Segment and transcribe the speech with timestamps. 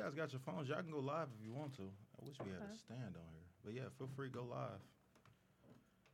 [0.00, 1.82] you guys got your phones, y'all can go live if you want to.
[1.82, 4.80] I wish we had a stand on here, but yeah, feel free to go live.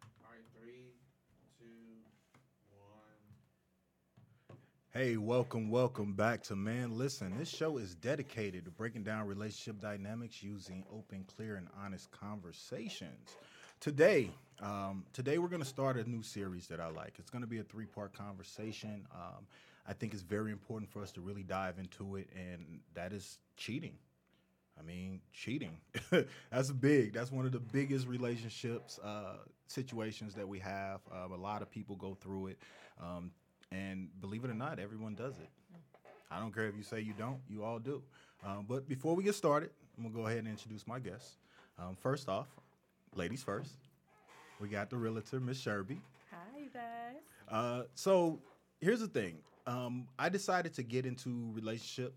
[0.03, 0.91] All right, three,
[1.57, 1.67] two,
[2.73, 4.59] one.
[4.91, 7.39] Hey, welcome, welcome back to Man Listen.
[7.39, 13.37] This show is dedicated to breaking down relationship dynamics using open, clear, and honest conversations.
[13.79, 17.15] Today, um, today we're going to start a new series that I like.
[17.21, 19.07] It's going to be a three-part conversation.
[19.15, 19.47] Um,
[19.89, 23.39] I think it's very important for us to really dive into it, and that is
[23.57, 23.95] cheating.
[24.79, 25.79] I mean, cheating.
[26.51, 27.13] That's big.
[27.13, 29.37] That's one of the biggest relationships uh,
[29.69, 31.01] situations that we have.
[31.11, 32.59] Um, a lot of people go through it.
[33.01, 33.31] Um,
[33.73, 35.49] and believe it or not, everyone does it.
[36.31, 38.03] I don't care if you say you don't, you all do.
[38.45, 41.37] Um, but before we get started, I'm going to go ahead and introduce my guests.
[41.79, 42.49] Um, first off,
[43.15, 43.73] ladies first,
[44.61, 45.99] we got the realtor, Miss Sherby.
[46.31, 47.23] Hi, you guys.
[47.49, 48.41] Uh, so
[48.81, 49.39] here's the thing.
[49.67, 52.15] Um, I decided to get into relationship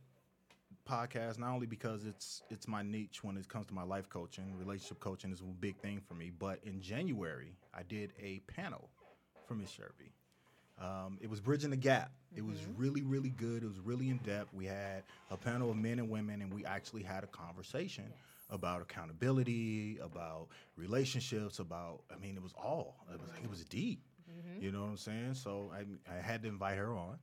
[0.87, 4.55] podcast not only because it's it's my niche when it comes to my life coaching.
[4.57, 6.31] Relationship coaching is a big thing for me.
[6.37, 8.89] But in January, I did a panel
[9.47, 10.11] for Miss Sherby.
[10.83, 12.11] Um, it was bridging the gap.
[12.35, 13.63] It was really, really good.
[13.63, 14.53] It was really in depth.
[14.53, 18.05] We had a panel of men and women, and we actually had a conversation
[18.49, 20.47] about accountability, about
[20.77, 22.01] relationships, about.
[22.15, 22.95] I mean, it was all.
[23.13, 24.01] It was, it was deep.
[24.61, 25.33] You know what I'm saying?
[25.33, 27.17] So I, I had to invite her on.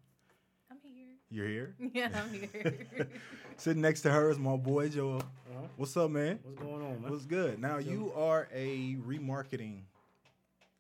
[1.31, 1.45] I'm here.
[1.47, 1.75] You're here.
[1.95, 2.87] Yeah, I'm here.
[3.57, 5.17] Sitting next to her is my boy Joel.
[5.19, 5.67] Uh-huh.
[5.77, 6.39] What's up, man?
[6.43, 7.11] What's going on, man?
[7.11, 7.61] What's good?
[7.61, 9.81] Now you are a remarketing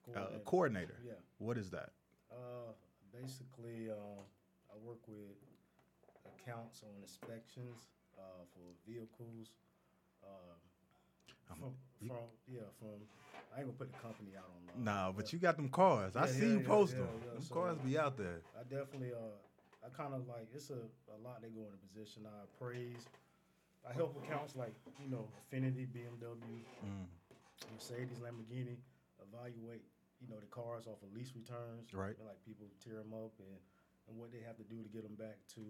[0.08, 0.40] uh, Coordinator.
[0.44, 0.96] coordinator.
[1.04, 1.12] Yeah.
[1.38, 1.90] What is that?
[2.30, 2.72] Uh,
[3.12, 5.34] basically, uh, I work with
[6.38, 7.88] accounts on inspections
[8.18, 8.22] uh,
[8.54, 9.48] for vehicles.
[10.22, 10.26] Uh,
[11.50, 12.88] Um, from, you- from yeah, from
[13.54, 14.68] I ain't gonna put the company out on.
[14.68, 16.14] Uh, Nah, but you got them cars.
[16.16, 17.08] I Yeah, see yeah, you yeah, post yeah, them.
[17.24, 18.40] yeah, them so- cars be out there.
[18.58, 19.38] I definitely uh,
[19.86, 20.82] I kind of like it's a,
[21.14, 22.26] a lot they go into position.
[22.26, 23.06] I appraise.
[23.86, 27.06] I help accounts like you know Infiniti, BMW, Mm,
[27.72, 28.82] Mercedes, Lamborghini
[29.22, 29.82] evaluate
[30.20, 31.94] you know the cars off of lease returns.
[31.94, 32.18] Right.
[32.18, 33.54] Like people tear them up and
[34.08, 35.62] and what they have to do to get them back to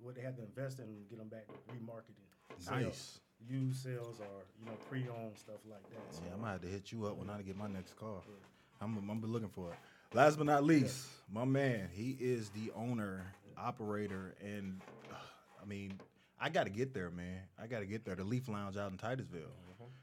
[0.00, 2.28] what they have to invest in and get them back remarketed.
[2.70, 3.20] nice.
[3.48, 6.04] Used sales or you know pre-owned stuff like that.
[6.12, 8.20] So, Yeah, I'm gonna have to hit you up when I get my next car.
[8.82, 9.78] I'm, I'm be looking for it.
[10.12, 11.88] Last but not least, my man.
[11.92, 13.24] He is the owner,
[13.56, 15.14] operator, and uh,
[15.62, 16.00] I mean,
[16.40, 17.42] I got to get there, man.
[17.62, 18.16] I got to get there.
[18.16, 19.42] The Leaf Lounge out in Titusville.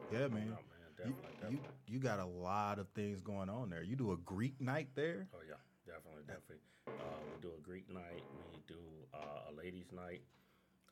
[0.09, 0.55] Yeah, man.
[0.55, 1.15] Oh, man, You,
[1.51, 3.83] you you got a lot of things going on there.
[3.83, 5.27] You do a Greek night there.
[5.35, 6.63] Oh yeah, definitely, definitely.
[6.87, 8.23] Uh, we do a Greek night.
[8.53, 8.79] We do
[9.13, 10.21] uh, a ladies' night.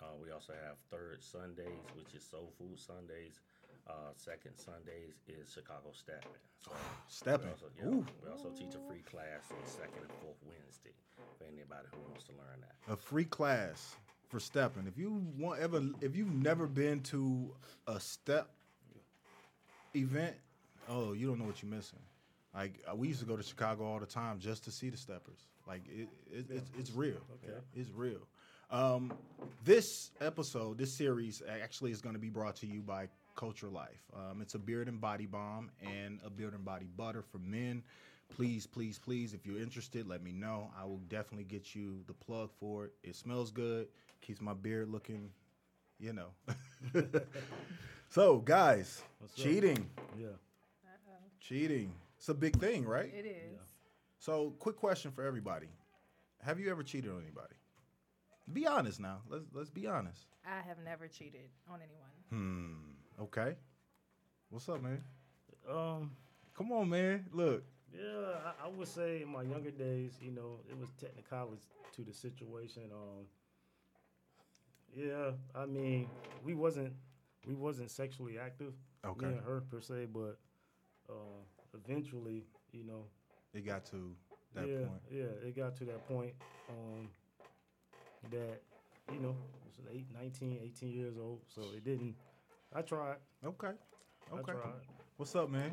[0.02, 3.40] Uh, we also have third Sundays, which is Soul Food Sundays.
[3.88, 6.42] Uh, second Sundays is Chicago Stepping.
[6.64, 7.50] So we Stepping.
[7.50, 10.94] also, yeah, Ooh, we also teach a free class on second and fourth Wednesday
[11.38, 12.92] for anybody who wants to learn that.
[12.94, 13.96] a free class
[14.30, 14.88] for stepping.
[14.88, 17.54] If you want ever, if you've never been to
[17.88, 18.50] a step
[19.96, 20.36] event,
[20.90, 22.00] oh, you don't know what you're missing.
[22.54, 24.98] Like uh, we used to go to Chicago all the time just to see the
[24.98, 25.48] steppers.
[25.68, 27.18] Like it, it it's it's real.
[27.44, 27.58] Okay.
[27.76, 28.22] It's real.
[28.72, 29.14] Um,
[29.64, 34.02] this episode, this series, actually is going to be brought to you by Culture Life.
[34.14, 37.84] Um, it's a beard and body balm and a beard and body butter for men.
[38.36, 40.72] Please, please, please, if you're interested, let me know.
[40.80, 42.94] I will definitely get you the plug for it.
[43.04, 43.88] It smells good,
[44.22, 45.30] keeps my beard looking,
[46.00, 46.30] you know.
[48.10, 49.46] so, guys, What's up?
[49.46, 49.88] cheating,
[50.18, 50.28] Yeah.
[50.28, 51.14] Uh-oh.
[51.40, 51.92] cheating.
[52.18, 53.12] It's a big thing, right?
[53.14, 53.60] It is.
[54.18, 55.68] So, quick question for everybody:
[56.42, 57.54] Have you ever cheated on anybody?
[58.54, 59.20] Be honest now.
[59.30, 60.26] Let's let's be honest.
[60.46, 62.10] I have never cheated on anyone.
[62.32, 62.95] Hmm.
[63.22, 63.56] Okay.
[64.50, 65.02] What's up, man?
[65.70, 66.12] Um.
[66.58, 67.26] Come on, man.
[67.34, 67.64] Look.
[67.94, 68.02] Yeah,
[68.62, 71.62] I, I would say in my younger days, you know, it was technicality
[71.96, 72.84] to the situation.
[72.92, 73.26] Um,
[74.94, 76.10] yeah, I mean,
[76.44, 76.94] we wasn't
[77.48, 78.74] we wasn't sexually active,
[79.06, 79.26] Okay.
[79.28, 80.38] me and her per se, but
[81.10, 81.14] uh,
[81.74, 83.06] eventually, you know,
[83.54, 84.14] It got to
[84.56, 85.02] that yeah, point.
[85.12, 86.34] yeah, it got to that point
[86.70, 87.10] um,
[88.32, 88.62] that
[89.12, 92.16] you know, I was eight, 19, 18 years old, so it didn't.
[92.76, 93.18] I tried.
[93.46, 93.72] Okay.
[94.32, 94.52] I Okay.
[94.52, 94.74] tried.
[95.18, 95.72] What's up, man?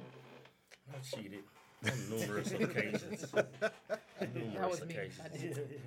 [0.95, 1.43] I cheated
[1.85, 3.33] on numerous occasions.
[3.33, 4.95] numerous That was me.
[4.95, 5.21] occasions.
[5.25, 5.81] I did.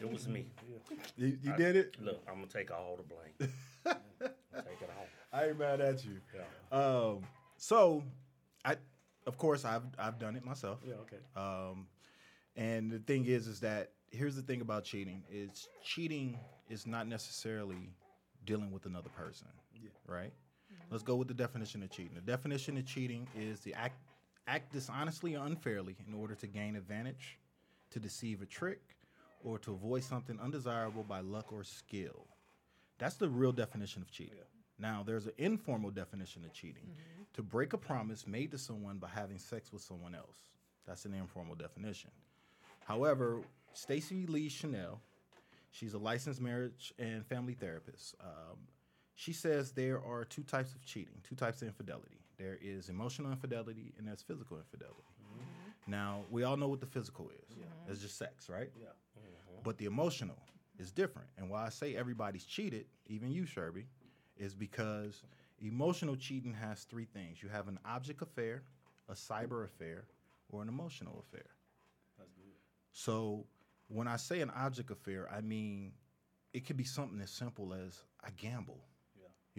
[0.00, 0.46] It was me.
[1.16, 1.96] You, you I- did it.
[2.00, 3.52] Look, I'm gonna take all the blame.
[4.24, 5.06] take it all.
[5.32, 6.16] I ain't mad at you.
[6.34, 6.76] Yeah.
[6.76, 7.20] Um.
[7.56, 8.02] So,
[8.64, 8.76] I,
[9.26, 10.80] of course, I've I've done it myself.
[10.84, 11.18] Yeah, okay.
[11.36, 11.86] Um,
[12.56, 16.38] and the thing is, is that here's the thing about cheating: is cheating
[16.68, 17.92] is not necessarily
[18.46, 19.46] dealing with another person.
[19.74, 19.90] Yeah.
[20.06, 20.32] Right.
[20.90, 22.14] Let's go with the definition of cheating.
[22.14, 23.96] The definition of cheating is the act
[24.48, 27.38] act dishonestly or unfairly in order to gain advantage,
[27.90, 28.80] to deceive a trick,
[29.44, 32.26] or to avoid something undesirable by luck or skill.
[32.98, 34.38] That's the real definition of cheating.
[34.78, 36.90] Now, there's an informal definition of cheating
[37.34, 40.38] to break a promise made to someone by having sex with someone else.
[40.86, 42.10] That's an informal definition.
[42.84, 43.40] However,
[43.72, 45.00] Stacy Lee Chanel,
[45.70, 48.16] she's a licensed marriage and family therapist.
[48.20, 48.58] Um,
[49.20, 52.22] she says there are two types of cheating, two types of infidelity.
[52.38, 55.02] There is emotional infidelity and there's physical infidelity.
[55.22, 55.90] Mm-hmm.
[55.90, 57.56] Now, we all know what the physical is.
[57.86, 58.70] It's just sex, right?
[58.80, 58.86] Yeah.
[59.18, 59.60] Mm-hmm.
[59.62, 60.38] But the emotional
[60.78, 61.28] is different.
[61.36, 63.84] And why I say everybody's cheated, even you, Sherby,
[64.38, 65.22] is because
[65.60, 67.42] emotional cheating has three things.
[67.42, 68.62] You have an object affair,
[69.10, 70.04] a cyber affair,
[70.48, 71.50] or an emotional affair.
[72.16, 72.54] That's good.
[72.92, 73.44] So
[73.88, 75.92] when I say an object affair, I mean
[76.54, 78.80] it could be something as simple as I gamble.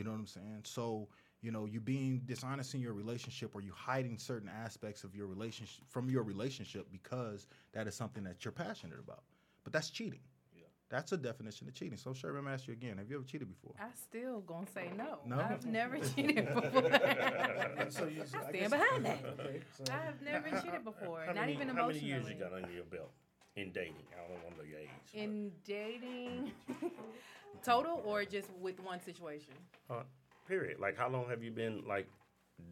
[0.02, 0.10] Yeah.
[0.10, 0.62] You know what I'm saying?
[0.64, 1.08] So,
[1.42, 5.28] you know, you being dishonest in your relationship or you hiding certain aspects of your
[5.28, 9.24] relationship from your relationship because that is something that you're passionate about.
[9.64, 10.20] But that's cheating.
[10.56, 10.64] Yeah.
[10.90, 11.98] That's a definition of cheating.
[11.98, 12.98] So, Sherry, I'm gonna ask you again.
[12.98, 13.74] Have you ever cheated before?
[13.80, 15.20] I still gonna say no.
[15.26, 15.40] No?
[15.40, 16.72] I've never cheated before.
[17.90, 19.26] so you, I I stand guess- behind that.
[19.40, 19.62] Okay.
[19.78, 21.94] So I have never cheated before, How not many, even how emotionally.
[21.96, 23.12] many years you got under your belt
[23.56, 23.96] in dating?
[24.14, 24.90] I don't want the age.
[25.14, 26.52] but- In dating,
[27.64, 29.54] total or just with one situation?
[29.90, 30.04] Uh,
[30.48, 30.80] period.
[30.80, 32.08] Like, how long have you been like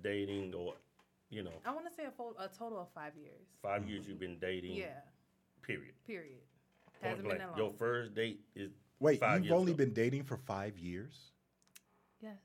[0.04, 0.74] dating, or
[1.30, 3.46] you know, I want to say a, full, a total of five years.
[3.62, 4.74] five years you've been dating?
[4.76, 4.88] Yeah,
[5.62, 5.94] Period.
[6.08, 6.40] period.
[7.02, 7.52] Hasn't been blank.
[7.56, 9.78] that Your first date is Wait, five you've years only ago.
[9.86, 11.14] been dating for five years?
[12.22, 12.36] Yes.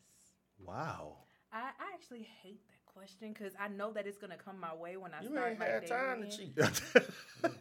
[0.65, 1.17] Wow.
[1.53, 4.97] I, I actually hate that question because I know that it's gonna come my way
[4.97, 6.39] when I You start ain't like had dating time to again.
[6.39, 6.57] cheat.
[6.57, 6.83] That's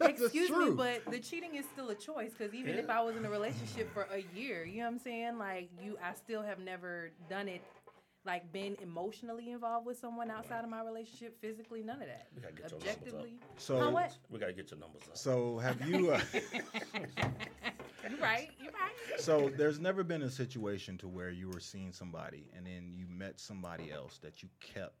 [0.22, 3.24] Excuse me, but the cheating is still a choice because even if I was in
[3.24, 5.38] a relationship for a year, you know what I'm saying?
[5.38, 7.62] Like you, I still have never done it,
[8.24, 12.28] like been emotionally involved with someone outside of my relationship, physically, none of that.
[12.34, 13.26] We gotta get your numbers up.
[13.58, 14.12] So- Huh, what?
[14.30, 15.16] We gotta get your numbers up.
[15.16, 16.12] So, have you?
[16.12, 16.20] Uh,
[18.10, 19.18] You right, you right.
[19.20, 23.06] so, there's never been a situation to where you were seeing somebody and then you
[23.08, 24.92] met somebody else that you kept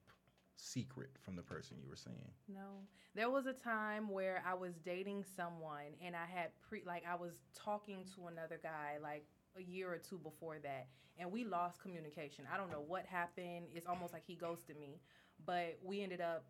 [0.56, 2.32] secret from the person you were seeing.
[2.48, 2.82] No.
[3.14, 7.14] There was a time where I was dating someone and I had pre like I
[7.14, 9.24] was talking to another guy like
[9.56, 12.44] a year or two before that and we lost communication.
[12.52, 13.66] I don't know what happened.
[13.74, 15.00] It's almost like he ghosted me.
[15.46, 16.44] But we ended up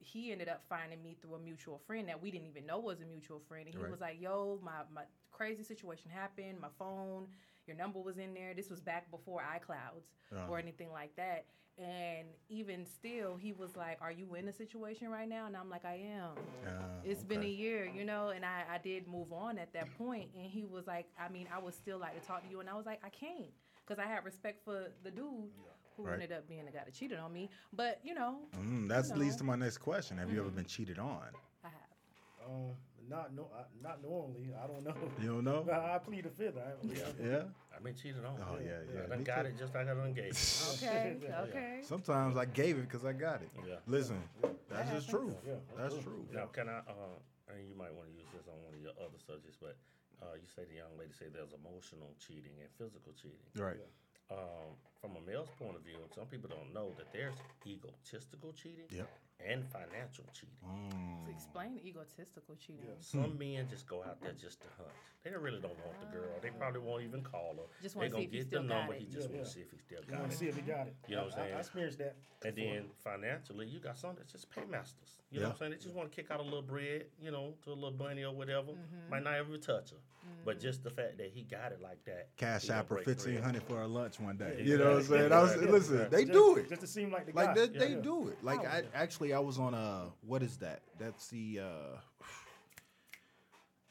[0.00, 3.00] he ended up finding me through a mutual friend that we didn't even know was
[3.00, 3.66] a mutual friend.
[3.66, 3.90] And he Right.
[3.90, 7.26] was like, Yo, my, my crazy situation happened, my phone,
[7.66, 8.54] your number was in there.
[8.54, 10.50] This was back before iClouds Uh-huh.
[10.50, 11.46] or anything like that.
[11.76, 15.46] And even still, he was like, Are you in a situation right now?
[15.46, 16.30] And I'm like, I am.
[16.66, 19.88] Ah, It's been a year, you know, and I, I did move on at that
[19.98, 20.28] point.
[20.36, 22.60] And he was like, I mean, I would still like to talk to you.
[22.60, 23.50] And I was like, I can't.
[23.86, 25.50] Because I had respect for the dude
[25.96, 26.14] who Right.
[26.14, 27.50] ended up being the guy that cheated on me.
[27.72, 30.16] But, you know, Mm, that you leads to my next question.
[30.18, 30.46] Have you Mm-hmm.
[30.46, 31.22] ever been cheated on?
[31.64, 32.46] I have.
[32.46, 32.76] Um,
[33.08, 34.50] not no, I, not normally.
[34.62, 34.94] I don't know.
[35.20, 35.66] You don't know?
[35.72, 36.56] I, I plead the fifth.
[36.56, 37.02] I, yeah.
[37.22, 37.42] Yeah.
[37.74, 38.38] I've been cheated on.
[38.38, 39.02] Oh, yeah, yeah.
[39.04, 39.48] I done me got too.
[39.48, 40.62] it just like I done gave it.
[40.82, 41.16] Okay,
[41.48, 41.78] okay.
[41.82, 43.50] Sometimes I gave it because I got it.
[43.66, 43.82] Yeah.
[43.86, 44.54] Listen, that's
[44.88, 45.34] That just true.
[45.46, 46.24] Yeah, That's that's true.
[46.32, 46.78] Now, can I?
[46.86, 47.18] Uh,
[47.50, 49.76] and you might want to use this on one of your other subjects, but
[50.22, 53.44] uh, you say the young lady say there's emotional cheating and physical cheating.
[53.58, 53.80] Right.
[54.30, 54.72] Um,
[55.04, 57.34] from a male's point of view, some people don't know that there's
[57.66, 59.08] egotistical cheating Yep.
[59.46, 60.56] and financial cheating.
[60.64, 61.26] Mm.
[61.26, 62.88] To explain egotistical cheating.
[63.00, 64.88] Some men just go out there just to hunt.
[65.22, 66.38] They really don't want the girl.
[66.42, 67.82] They probably won't even call her.
[67.82, 68.92] Just they wanna gonna get the number.
[68.94, 69.54] He just Yeah, want to yeah.
[69.54, 70.36] see if he still You got want it.
[70.36, 70.94] see if he got it.
[71.08, 71.56] You know what I'm I- I, saying?
[71.56, 72.16] I experienced that.
[72.44, 72.74] And before.
[72.74, 75.18] then financially, you got some that's just paymasters.
[75.30, 75.70] You know what I'm saying?
[75.72, 78.22] They just want to kick out a little bread, you know, to a little bunny
[78.24, 78.72] or whatever.
[78.72, 79.10] Mm-hmm.
[79.10, 79.96] Might not ever touch her.
[80.44, 82.28] But just the fact that he got it like that.
[82.36, 83.16] Cash he gonna app for break bread.
[83.20, 84.56] fifteen hundred for a lunch one day.
[84.58, 85.18] Yeah, you know what I'm exactly.
[85.18, 85.32] saying?
[85.32, 85.70] I was Yeah.
[85.70, 86.10] listen.
[86.10, 86.68] They just, do it.
[86.68, 87.66] just to seem like the Like guy.
[87.66, 88.00] they, Yeah, they yeah.
[88.00, 88.42] do it.
[88.44, 88.82] Like Oh, I yeah.
[88.94, 90.82] actually I was on a what is that?
[90.98, 91.96] That's the uh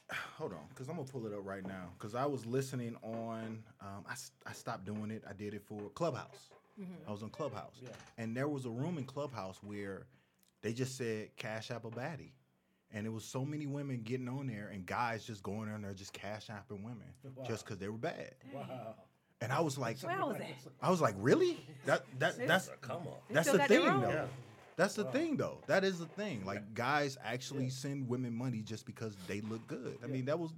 [0.37, 3.63] hold on because I'm gonna pull it up right now because I was listening on
[3.81, 5.23] um, I, s- I stopped doing it.
[5.29, 6.49] I did it for Clubhouse.
[7.07, 7.89] I was on Clubhouse, Yeah.
[8.17, 10.07] and there was a room in Clubhouse where
[10.63, 12.31] they just said Cash App a baddie.
[12.95, 15.93] And it was so many women getting on there, and guys just going on there
[15.93, 17.43] just cash apping women Wow.
[17.47, 18.35] just because they were bad.
[18.53, 18.95] Wow.
[19.43, 20.47] And I was like, Where was that?
[20.81, 21.59] I was like, really?
[21.85, 23.27] That that that's come up.
[23.27, 24.09] They that's the thing, though.
[24.09, 24.25] Yeah.
[24.77, 25.59] That's the thing, though.
[25.67, 26.45] That is the thing.
[26.45, 29.97] Like guys actually send women money just because they look good.
[30.01, 30.53] I mean, that was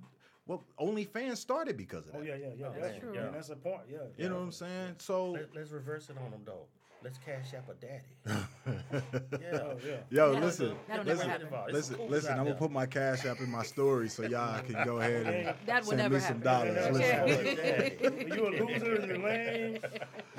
[0.45, 2.31] well, OnlyFans started because of oh, that.
[2.31, 2.67] Oh yeah, yeah, yeah.
[2.79, 2.99] That's yeah.
[2.99, 3.15] true.
[3.15, 3.81] Yeah, that's a point.
[3.91, 3.97] Yeah.
[4.17, 4.95] You know what I'm saying?
[4.99, 6.67] So, Let, let's reverse it on them though.
[7.05, 8.01] Let's cash app a daddy.
[9.39, 9.59] yeah.
[9.61, 9.97] Oh yeah.
[10.09, 11.73] yo, That'll- listen, that'll listen, never happen.
[11.73, 12.31] Listen, cool listen.
[12.31, 15.55] I'm gonna put my cash app in my story so y'all can go ahead and
[15.67, 16.73] That would send never me some happen.
[16.73, 16.99] dollars.
[16.99, 18.25] Yeah, Listen, Okay.
[18.35, 19.05] you a loser.
[19.05, 19.77] You're lame.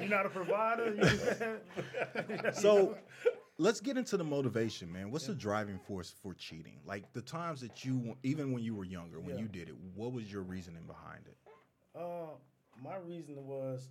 [0.01, 1.61] You're not a provider.
[2.53, 2.99] So
[3.59, 5.13] let's get into the motivation, man.
[5.13, 6.81] What's the driving force for cheating?
[6.85, 9.43] Like the times that you, even when you were younger, when Yeah.
[9.43, 11.37] you did it, what was your reasoning behind it?
[11.97, 12.35] Uh,
[12.83, 13.89] my reason was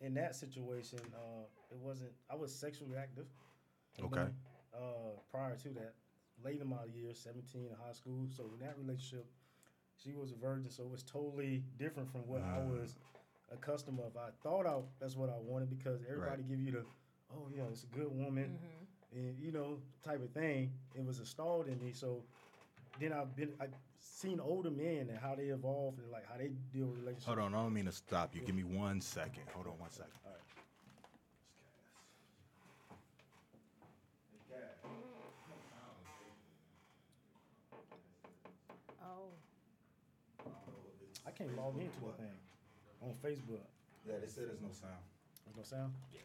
[0.00, 2.10] in that situation, uh, it wasn't.
[2.30, 3.26] I was sexually active.
[4.02, 4.16] Okay.
[4.16, 4.30] know,
[4.74, 5.94] uh, prior to that,
[6.44, 8.26] late in my year, seventeen in high school.
[8.30, 9.26] So in that relationship,
[10.02, 12.80] she was a virgin, so it was totally different from what I Mm.
[12.80, 12.96] was
[13.52, 14.16] accustomed of.
[14.16, 16.84] I thought I that's what I wanted because everybody give you the,
[17.34, 18.58] oh yeah, it's a good woman,
[19.12, 20.72] and you know type of thing.
[20.94, 21.92] It was installed in me.
[21.92, 22.24] So
[23.00, 23.66] then I've been I
[24.00, 27.26] seen older men and how they evolve and like how they deal with relationships.
[27.26, 28.40] Hold on, I don't mean to stop you.
[28.42, 29.42] Give me one second.
[29.54, 30.12] Hold on one second.
[30.24, 30.40] All right.
[39.02, 39.30] Oh.
[41.26, 42.36] I can't log into the thing
[43.02, 43.60] on Facebook.
[44.06, 44.94] Yeah, they said there's no sound.
[45.44, 45.92] There's no sound.
[46.12, 46.20] Yeah.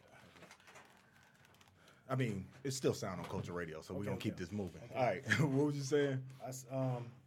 [2.10, 4.82] I mean, it's still sound on Culture Radio, so we're gonna keep this moving.
[4.94, 6.18] All right, what was you saying?
[6.44, 7.21] I, s- um, I,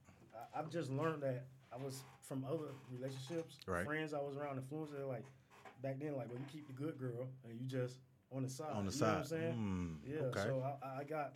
[0.56, 3.86] I've just learned that I was from other relationships, Right.
[3.86, 4.94] friends I was around, influenced.
[5.08, 5.26] Like
[5.82, 8.00] back then, like, well, you keep the good girl and you just
[8.32, 8.72] on the side.
[8.74, 9.30] On the you Know what I'm side.
[9.30, 10.00] saying?
[10.04, 10.22] Mm, yeah.
[10.28, 10.44] okay.
[10.44, 11.34] So I, I got,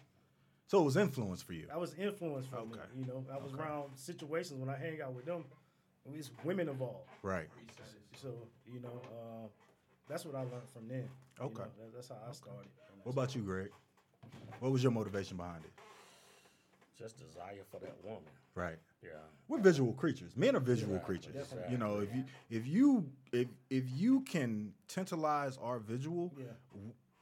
[0.67, 1.67] So it was influence for you.
[1.73, 2.79] I was influenced from Okay.
[2.81, 2.89] it.
[2.97, 3.61] You know, I was Okay.
[3.63, 5.45] around situations when I hang out with them.
[6.05, 7.07] It was women involved.
[7.21, 7.49] Right.
[8.15, 8.33] So
[8.65, 9.47] you know, uh,
[10.07, 11.09] that's what I learned from them.
[11.39, 11.63] you Okay.
[11.63, 11.69] know.
[11.77, 12.69] That- that's how I started.
[13.03, 13.69] What about you, Greg?
[14.59, 15.71] What was your motivation behind it?
[16.99, 18.23] Just desire for that woman.
[18.55, 18.75] Right.
[19.01, 19.09] Yeah.
[19.47, 20.35] We're visual creatures.
[20.35, 21.33] Men are visual Right, creatures.
[21.33, 21.71] definitely.
[21.71, 26.47] You know, if you if you if if you can tantalize our visual, Yeah.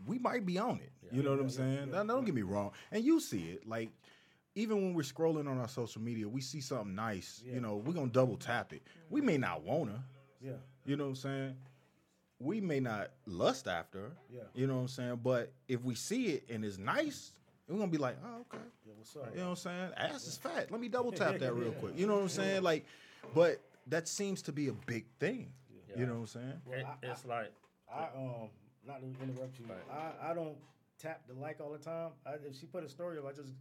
[0.07, 0.91] we might be on it.
[1.03, 1.09] Yeah.
[1.17, 1.89] You know what I'm Yeah, yeah, saying?
[1.89, 2.71] yeah, Now, don't get me wrong.
[2.91, 3.67] And you see it.
[3.67, 3.91] Like
[4.55, 7.43] even when we're scrolling on our social media, we see something nice.
[7.45, 7.53] Yeah.
[7.55, 8.81] You know, we're gonna double tap it.
[9.11, 10.03] We may not wanna.
[10.41, 10.53] Yeah.
[10.85, 11.55] You know what I'm saying?
[12.39, 13.99] We may not lust after.
[13.99, 14.41] her, Yeah.
[14.55, 15.19] You know what I'm saying?
[15.23, 17.33] But if we see it and it's nice,
[17.67, 18.63] we're gonna be like, oh, okay.
[18.85, 18.93] Yeah.
[18.97, 19.29] What's up?
[19.33, 19.91] You know what I'm saying?
[19.97, 20.71] Ass is fat.
[20.71, 21.93] Let me double tap that real quick.
[21.97, 22.63] You know what I'm saying?
[22.63, 22.85] Like,
[23.33, 25.51] but that seems to be a big thing.
[25.89, 25.99] Yeah.
[26.01, 26.61] You know what I'm saying?
[26.65, 27.51] Well, It, I- it's like
[27.93, 28.49] I um
[28.85, 29.65] not to interrupt you.
[29.67, 30.13] Right.
[30.23, 30.55] I, I don't
[31.01, 32.11] tap the like all the time.
[32.25, 33.53] I, if she put a story up, I just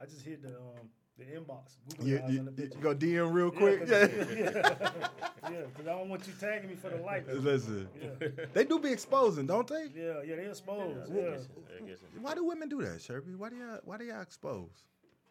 [0.00, 1.74] I just hit the um the inbox.
[1.88, 3.80] Google You, you, on the you go DM real Yeah, quick.
[3.80, 4.36] 'cause- Yeah.
[4.36, 7.26] yeah, yeah, because I don't want you tagging me for the like.
[7.28, 9.88] Listen, Yeah, they do be exposing, don't they?
[9.94, 10.36] yeah, yeah.
[10.36, 11.12] They exposed.
[11.12, 11.50] Yeah, Yeah, I guess it-
[11.82, 13.36] I guess it- Why do women do that, Sherby?
[13.36, 14.84] Why do y'all why do y'all expose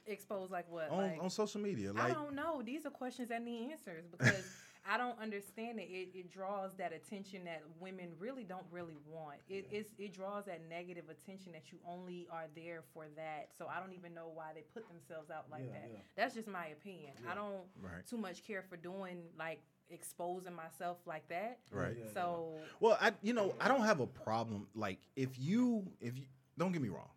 [0.05, 0.89] Expose like what?
[0.89, 1.93] on, like, on social media?
[1.97, 2.61] I don't know.
[2.61, 4.43] These are questions that need answers because
[4.85, 5.83] I don't understand it.
[5.89, 9.37] It, it draws that attention that women really don't really want.
[9.47, 13.49] It it's, it draws that negative attention that you only are there for that.
[13.57, 15.89] So I don't even know why they put themselves out like Yeah, that.
[15.93, 15.99] yeah.
[16.17, 17.11] That's just my opinion.
[17.29, 18.05] I don't Right.
[18.05, 21.59] too much care for doing like exposing myself like that.
[21.71, 21.95] right?
[21.97, 22.13] Yeah, yeah.
[22.13, 24.67] So Well, I you know I don't have a problem.
[24.75, 26.25] Like if you if you
[26.57, 27.09] don't get me wrong,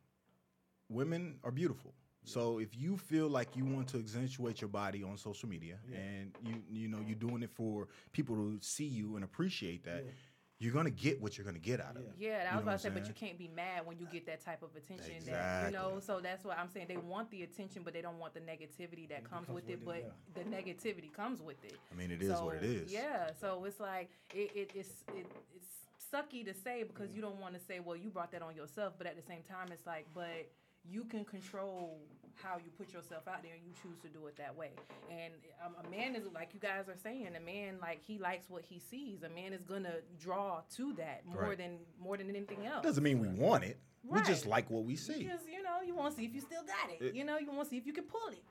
[0.88, 1.94] women are beautiful.
[2.26, 5.99] So if you feel like you want to accentuate your body on social media Yeah.
[5.99, 10.04] and you you know you're doing it for people to see you and appreciate that,
[10.04, 10.11] Yeah.
[10.59, 12.14] you're gonna get what you're gonna get out of it.
[12.18, 13.99] Yeah, and I was about what to say, I'm but you can't be mad when
[14.00, 15.23] you get that type of attention.
[15.26, 16.87] That you know, so that's what I'm saying.
[16.88, 19.78] They want the attention, but they don't want the negativity that comes, comes with it.
[19.78, 21.78] with But it, the negativity comes with it.
[21.92, 22.92] I mean, it is what it So, is.
[22.92, 25.68] Yeah, so it's like it, it it's it, it's
[26.12, 28.95] sucky to say because you don't want to say, well, you brought that on yourself,
[28.99, 30.49] but at the same time, it's like, but
[30.90, 31.99] you can control
[32.43, 34.71] how you put yourself out there and you choose to do it that way
[35.11, 35.33] and
[35.64, 38.62] um, a man is like you guys are saying a man like he likes what
[38.62, 41.59] he sees a man is gonna draw to that more Right.
[41.59, 43.78] than more than anything else Doesn't mean we want it.
[44.05, 45.25] We just like what we you see.
[45.25, 47.38] just you know you want to see if you still got it, It- you know
[47.38, 48.45] you want to see if you can pull it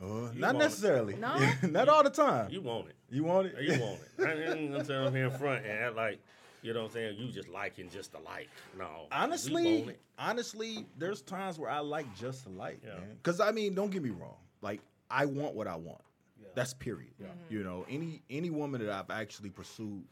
[0.00, 0.58] Uh, not want it.
[0.60, 1.14] necessarily.
[1.16, 1.36] No?
[1.68, 2.48] not all the time.
[2.50, 2.96] You want it.
[3.10, 3.54] You want it?
[3.60, 4.24] You want it.
[4.26, 6.20] I ain't gonna tell him here in front and act like,
[6.62, 8.48] you know what I'm saying, you just liking just to like.
[8.78, 9.06] No.
[9.12, 12.94] honestly, honestly, there's times where I like just to like, Yeah.
[12.94, 13.16] man.
[13.22, 14.36] Because I mean, don't get me wrong.
[14.60, 16.02] Like, I want what I want.
[16.40, 16.48] Yeah.
[16.54, 17.12] That's period.
[17.48, 20.04] You know, any any woman that I've actually pursued,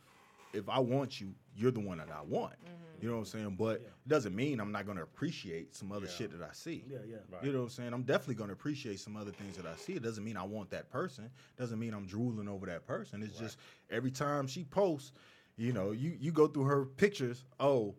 [0.52, 2.54] if I want you, you're the one that I want.
[2.54, 2.74] Mm-hmm.
[3.02, 3.56] You know what I'm saying?
[3.56, 3.86] But Yeah.
[3.88, 6.12] it doesn't mean I'm not going to appreciate some other Yeah.
[6.12, 6.84] shit that I see.
[6.88, 7.16] yeah, yeah.
[7.30, 7.44] Right.
[7.44, 7.92] You know what I'm saying?
[7.92, 9.92] I'm definitely going to appreciate some other things that I see.
[9.94, 11.30] It doesn't mean I want that person.
[11.56, 13.22] Doesn't mean I'm drooling over that person.
[13.22, 13.58] It's just
[13.90, 15.12] every time she posts,
[15.58, 17.44] you know, you you go through her pictures.
[17.60, 17.94] Oh,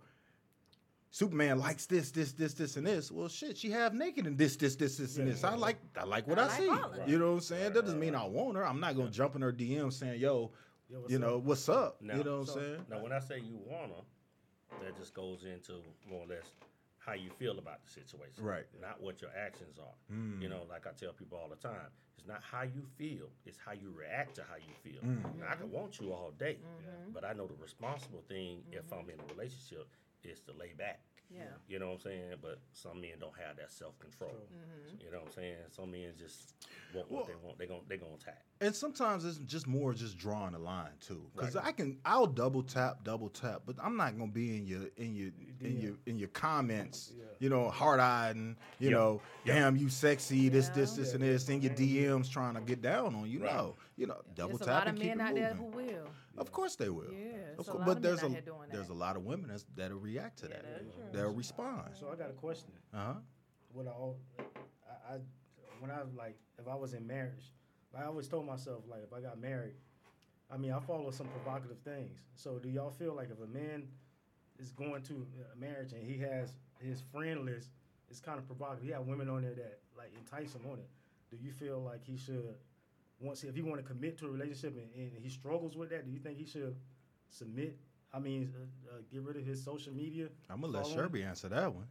[1.12, 3.12] Superman likes this, this, this, this, and this.
[3.12, 5.42] Well, shit, she have naked and this, this, this, this, and this.
[5.42, 6.70] yeah, I like I like what I I, like see.
[6.70, 7.08] all of it.
[7.08, 7.74] You know what I'm saying?
[7.74, 8.66] That doesn't mean I want her.
[8.66, 10.52] I'm not gonna jump in her DM saying, "Yo,
[10.90, 12.86] Yo, what's you know what's up?" Now- you know what so- I'm saying?
[12.90, 16.54] Now, when I say you want her, that just goes into more or less
[17.00, 18.44] how you feel about the situation.
[18.44, 18.66] Right.
[18.82, 19.96] Not what your actions are.
[20.14, 20.42] Mm.
[20.42, 23.58] You know, like I tell people all the time, it's not how you feel, it's
[23.66, 25.02] how you react to how you feel.
[25.02, 25.40] Mm.
[25.40, 27.12] Now, I can want you all day, Mm-hmm.
[27.14, 29.88] but I know the responsible thing if I'm in a relationship
[30.24, 31.00] is to lay back.
[31.32, 31.44] Yeah.
[31.68, 32.34] You know what I'm saying?
[32.42, 34.32] But some men don't have that self control.
[34.32, 35.06] Mm-hmm.
[35.06, 35.56] You know what I'm saying?
[35.70, 36.54] Some men just
[36.96, 37.60] want what they want.
[37.60, 38.42] They gon' they gonna attack.
[38.62, 41.66] And sometimes it's just more just drawing a line too, because Right.
[41.66, 45.14] I can I'll double tap, double tap, but I'm not gonna be in your in
[45.16, 45.30] your
[45.62, 45.82] in Yeah.
[45.84, 47.26] your in your comments, Yeah.
[47.40, 48.96] you know, hard eyed and you Yeah.
[48.98, 49.54] know, Yeah.
[49.54, 51.04] damn you sexy, this this Yeah.
[51.04, 53.44] this and this, in your DMs trying to get down on you.
[53.44, 53.54] Right.
[53.54, 55.54] No, you know, double There's a tap lot of and keep men it out there
[55.54, 55.88] who moving.
[55.88, 56.08] will.
[56.38, 57.12] Of course they will.
[57.12, 58.94] Yeah, Of so a lot but of there's men a out here doing there's that.
[58.94, 60.66] a lot of women that's, that'll react to Yeah, that.
[60.86, 61.04] that's true.
[61.12, 61.90] They'll respond.
[62.00, 62.72] So I got a question.
[62.94, 63.14] Uh huh.
[63.74, 63.92] What I,
[65.12, 65.18] I, I
[65.82, 67.52] when I like if I was in marriage,
[67.98, 69.76] I always told myself like if I got married,
[70.50, 72.20] I mean I follow some provocative things.
[72.36, 73.84] So do y'all feel like if a man
[74.60, 77.70] is going to a marriage and he has his friend list,
[78.10, 78.84] it's kind of provocative.
[78.84, 80.90] He have women on there that like entice him on it.
[81.30, 82.56] Do you feel like he should
[83.20, 86.06] once if he want to commit to a relationship and, and he struggles with that?
[86.06, 86.76] Do you think he should
[87.30, 87.78] submit?
[88.14, 90.28] I mean, uh, uh, get rid of his social media.
[90.50, 91.10] I'm gonna let following?
[91.10, 91.86] Sherby answer that one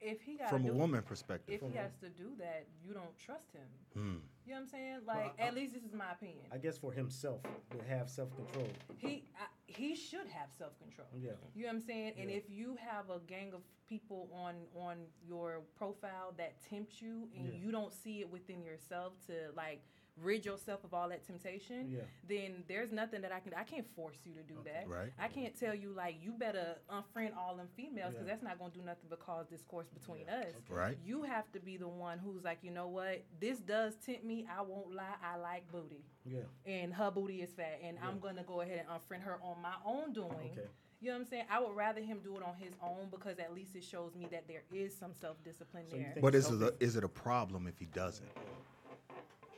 [0.00, 1.60] If he got from a woman perspective.
[1.62, 3.68] if he has to do that, you don't trust him.
[3.94, 4.16] Hmm.
[4.46, 4.98] You know what I'm saying?
[5.06, 6.46] Like, I- at least this is my opinion.
[6.50, 8.66] I guess for himself to have self control.
[8.96, 11.06] he I, he should have self control.
[11.14, 11.30] Yeah.
[11.54, 12.14] You know what I'm saying?
[12.18, 17.28] And if you have a gang of people on on your profile that tempt you
[17.36, 17.58] and Yeah.
[17.60, 19.82] you don't see it within yourself to like
[20.22, 22.00] rid yourself of all that temptation, Yeah.
[22.28, 24.88] then there's nothing that I can I can't force you to do that.
[24.88, 25.12] Right.
[25.18, 28.32] I can't tell you like you better unfriend all them females because Yeah.
[28.34, 30.40] that's not gonna do nothing but cause discourse between Yeah.
[30.40, 30.46] us.
[30.48, 30.74] Okay.
[30.74, 30.98] Right.
[31.04, 34.46] You have to be the one who's like, you know what, this does tempt me.
[34.46, 35.16] I won't lie.
[35.22, 36.40] I like booty, Yeah.
[36.66, 39.74] and her booty is fat, and I'm gonna go ahead and unfriend her on my
[39.84, 40.32] own doing.
[40.52, 40.68] Okay.
[41.02, 41.46] You know what I'm saying?
[41.48, 44.26] I would rather him do it on his own because at least it shows me
[44.30, 46.14] that there is some self discipline So there.
[46.20, 48.28] But is it a, is it a problem if he doesn't?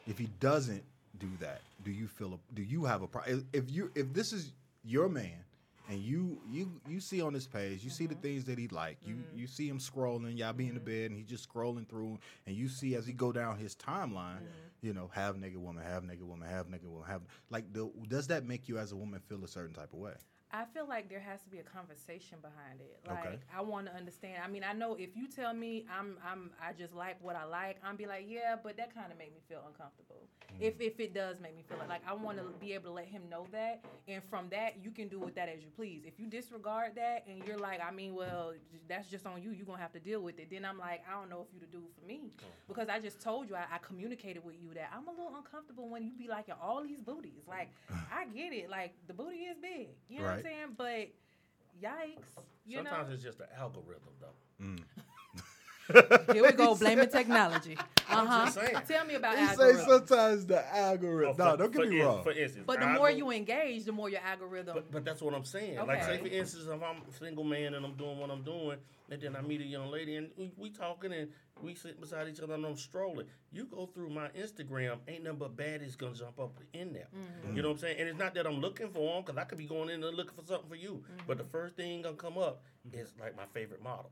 [0.07, 0.83] If he doesn't
[1.19, 3.47] do that, do you feel a, do you have a problem?
[3.53, 4.53] If you if this is
[4.85, 5.45] your man
[5.89, 8.23] and you you you see on his page, you see the mm-hmm.
[8.23, 9.39] things that he like, you mm-hmm.
[9.39, 10.87] you see him scrolling, y'all be in the mm-hmm.
[10.87, 14.41] bed and he just scrolling through, and you see as he go down his timeline,
[14.83, 18.27] you know, have nigga woman, have nigga woman, have nigga woman, have like the, does
[18.27, 20.15] that make you as a woman feel a certain type of way?
[20.53, 23.01] I feel like there has to be a conversation behind it.
[23.09, 23.39] Like Okay.
[23.57, 24.43] I want to understand.
[24.45, 27.45] I mean, I know if you tell me I'm I'm I just like what I
[27.45, 30.29] like, I'm be like, yeah, but that kind of made me feel uncomfortable.
[30.53, 30.57] Mm.
[30.61, 32.93] If if it does make me feel like, like I want to be able to
[32.93, 36.03] let him know that, and from that you can do with that as you please.
[36.05, 38.53] If you disregard that and you're like, I mean, well,
[38.89, 39.53] that's just on you.
[39.53, 40.49] You're gonna have to deal with it.
[40.51, 42.33] Then I'm like, I don't know if you to do for me
[42.69, 45.89] because I just told you I, I communicated with you that I'm a little uncomfortable
[45.89, 47.43] when you be liking all these booties.
[47.49, 47.71] Like
[48.13, 48.69] I get it.
[48.69, 49.89] Like the booty is big.
[50.09, 50.67] You know what I'm saying?
[50.77, 51.09] But
[51.83, 52.45] yikes.
[52.67, 53.15] You Sometimes know.
[53.15, 54.73] it's just the algorithm, though.
[56.33, 57.77] Here we go, blaming technology.
[58.09, 58.51] Uh huh.
[58.51, 58.87] just.
[58.87, 61.37] Tell me about He say sometimes the algorithm.
[61.41, 62.23] Oh, no, don't get for me in- wrong.
[62.23, 64.75] For instance, But the I more you engage, the more your algorithm.
[64.75, 65.79] But, but that's what I'm saying.
[65.85, 68.79] Like, say for instance, if I'm a single man and I'm doing what I'm doing,
[69.11, 71.29] and then I meet a young lady and we, we talking and
[71.63, 73.27] we sit beside each other and I'm strolling.
[73.53, 77.09] You go through my Instagram, ain't nothing but baddies gonna jump up in there.
[77.15, 77.57] Mm-hmm.
[77.57, 77.97] You know what I'm saying?
[78.01, 80.11] And it's not that I'm looking for them because I could be going in there
[80.13, 81.03] looking for something for you.
[81.27, 81.45] But Mm-hmm.
[81.47, 84.11] the first thing gonna come up is like my favorite model.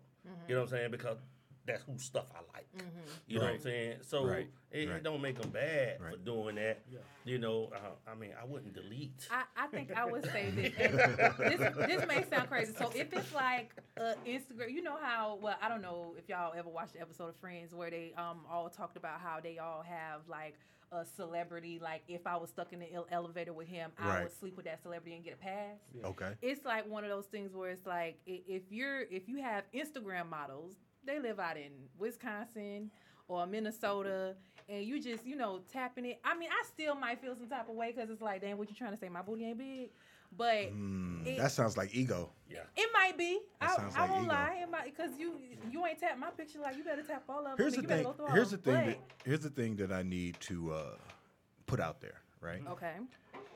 [0.48, 0.90] You know what I'm saying?
[0.90, 1.16] Because
[1.66, 2.66] that's who stuff I like.
[2.76, 2.86] Mm-hmm.
[3.26, 3.96] You know what I'm saying?
[4.02, 4.48] So Right.
[4.70, 4.96] it, Right.
[4.96, 6.82] it don't make them bad for doing that.
[6.90, 6.98] Yeah.
[7.24, 9.28] You know, uh, I mean, I wouldn't delete.
[9.30, 10.72] I, I think I would say this.
[11.38, 11.76] this.
[11.86, 12.72] This may sound crazy.
[12.78, 15.38] So if it's like uh, Instagram, you know how?
[15.40, 18.40] Well, I don't know if y'all ever watched the episode of Friends where they um
[18.50, 20.54] all talked about how they all have like
[20.92, 21.78] a celebrity.
[21.80, 24.22] Like if I was stuck in the elevator with him, I Right.
[24.24, 25.78] would sleep with that celebrity and get a pass.
[26.04, 26.32] Okay.
[26.42, 30.28] It's like one of those things where it's like if you're if you have Instagram
[30.28, 32.90] models, they live out in Wisconsin
[33.28, 34.34] or Minnesota,
[34.68, 36.20] and you just you know tapping it.
[36.24, 38.68] I mean, I still might feel some type of way because it's like, damn, what
[38.68, 39.08] you trying to say?
[39.08, 39.90] My booty ain't big,
[40.36, 42.30] but Mm, It- that sounds like ego.
[42.48, 42.60] yeah.
[42.76, 43.40] it might be.
[43.60, 44.32] That I, sounds I like won't ego.
[44.34, 45.34] lie, it might because you
[45.70, 47.54] you ain't tapped my picture like you better tap all of them.
[47.58, 48.12] Here's and the you better thing.
[48.12, 48.86] go through Here's the thing.
[48.86, 50.96] That, here's the thing that I need to uh,
[51.66, 52.20] put out there.
[52.40, 52.62] Right.
[52.68, 52.94] Okay.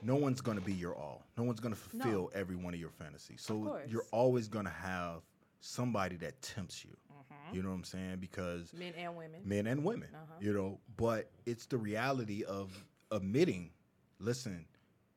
[0.03, 1.23] No one's gonna be your all.
[1.39, 2.31] No one's gonna fulfill No.
[2.35, 3.41] every one of your fantasies.
[3.41, 3.89] So course.
[3.91, 5.23] you're always gonna have
[5.65, 6.91] somebody that tempts you.
[6.91, 7.57] Mm-hmm.
[7.57, 8.17] You know what I'm saying?
[8.21, 9.41] Because Men and women.
[9.45, 10.09] men and women.
[10.13, 10.35] Uh-huh.
[10.41, 12.71] You know, but it's the reality of
[13.11, 13.71] admitting,
[14.19, 14.67] listen,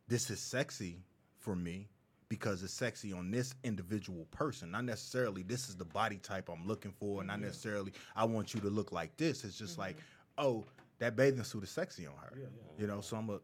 [0.07, 1.03] this is sexy
[1.37, 1.89] for me
[2.29, 4.71] because it's sexy on this individual person.
[4.71, 8.53] Not necessarily this is the body type I'm looking for, and not necessarily I want
[8.53, 9.43] you to look like this.
[9.43, 9.97] It's just like,
[10.37, 10.65] oh,
[10.99, 12.33] that bathing suit is sexy on her.
[12.37, 12.81] Yeah, yeah.
[12.81, 13.39] You know, so I'm a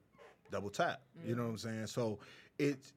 [0.51, 1.01] double tap.
[1.25, 1.87] You know what I'm saying?
[1.87, 2.19] So
[2.57, 2.93] it's it,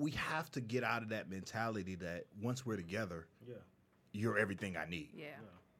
[0.00, 3.54] we have to get out of that mentality that once we're together, Yeah.
[4.12, 5.26] you're everything I need Yeah.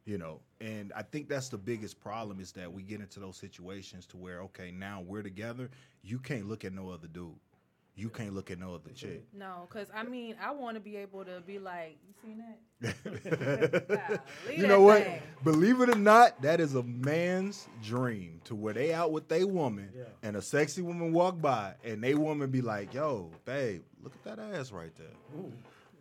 [0.05, 3.37] you know and i think that's the biggest problem is that we get into those
[3.37, 5.69] situations to where okay now we're together
[6.03, 7.35] you can't look at no other dude
[7.97, 9.25] you can't look at no other chick.
[9.35, 12.39] No, because I mean, I want to be able to be like, you seen
[12.81, 13.03] that?
[14.45, 15.03] Golly, you that know what?
[15.05, 15.21] thing.
[15.45, 19.45] Believe it or not, that is a man's dream to where they out with they
[19.45, 20.05] woman Yeah.
[20.23, 24.25] and a sexy woman walk by and they woman be like, "Yo, babe, look at
[24.25, 25.43] that ass right there."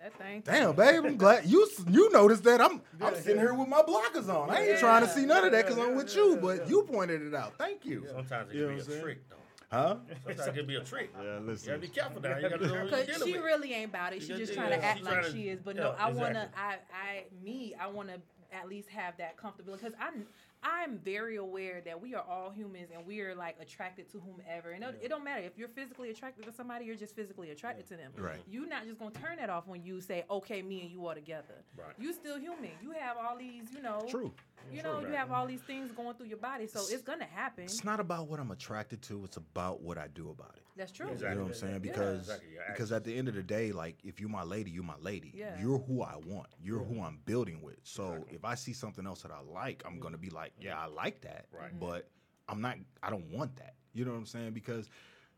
[0.01, 0.41] That thing.
[0.45, 2.61] Damn, babe, I'm glad you you noticed that.
[2.61, 4.49] I'm I'm sitting here with my blockers on.
[4.49, 7.21] I ain't trying to see none of that because I'm with you, but you pointed
[7.21, 7.57] it out.
[7.57, 8.05] Thank you.
[8.09, 9.01] Sometimes it You know can be a saying?
[9.01, 9.35] trick, though.
[9.71, 9.95] Huh?
[10.25, 11.13] Sometimes it can be a trick.
[11.21, 11.67] Yeah, You listen.
[11.67, 12.37] gotta be careful now.
[12.37, 13.43] You gotta know who Cause she with.
[13.43, 14.21] really ain't about it.
[14.23, 15.59] She Yeah, just yeah, trying to act She like tryna- she is.
[15.59, 16.49] But yeah, no, I wanna.
[16.57, 18.17] I, I, me, I wanna
[18.53, 19.81] at least have that comfortability.
[19.81, 20.25] Cause I'm,
[20.61, 24.71] I'm very aware that we are all humans and we are like attracted to whomever.
[24.71, 27.87] And it, it don't matter if you're physically attracted to somebody, you're just physically attracted
[27.87, 28.11] to them.
[28.17, 28.39] Right.
[28.49, 31.15] You're not just gonna turn that off when you say, okay, me and you are
[31.15, 31.63] together.
[31.77, 31.95] Right.
[31.97, 32.71] You still human.
[32.81, 34.05] You have all these, you know.
[34.09, 34.33] True.
[34.71, 35.15] You know, you right.
[35.15, 37.63] have all these things going through your body, so it's gonna happen.
[37.63, 40.63] It's not about what I'm attracted to, it's about what I do about it.
[40.79, 41.09] That's true.
[41.09, 41.29] Exactly.
[41.29, 41.73] You know what I'm saying?
[41.73, 41.79] Yeah.
[41.79, 44.71] Because Exactly, your because at the end of the day, like if you're my lady,
[44.71, 45.33] you're my lady.
[45.35, 45.59] Yeah.
[45.59, 46.47] You're who I want.
[46.63, 47.77] You're who I'm building with.
[47.83, 50.87] So if I see something else that I like, I'm gonna be like, yeah, I
[50.87, 51.45] like that.
[51.51, 51.77] Right.
[51.79, 52.07] But
[52.47, 52.77] I'm not.
[53.03, 53.75] I don't want that.
[53.93, 54.51] You know what I'm saying?
[54.51, 54.89] Because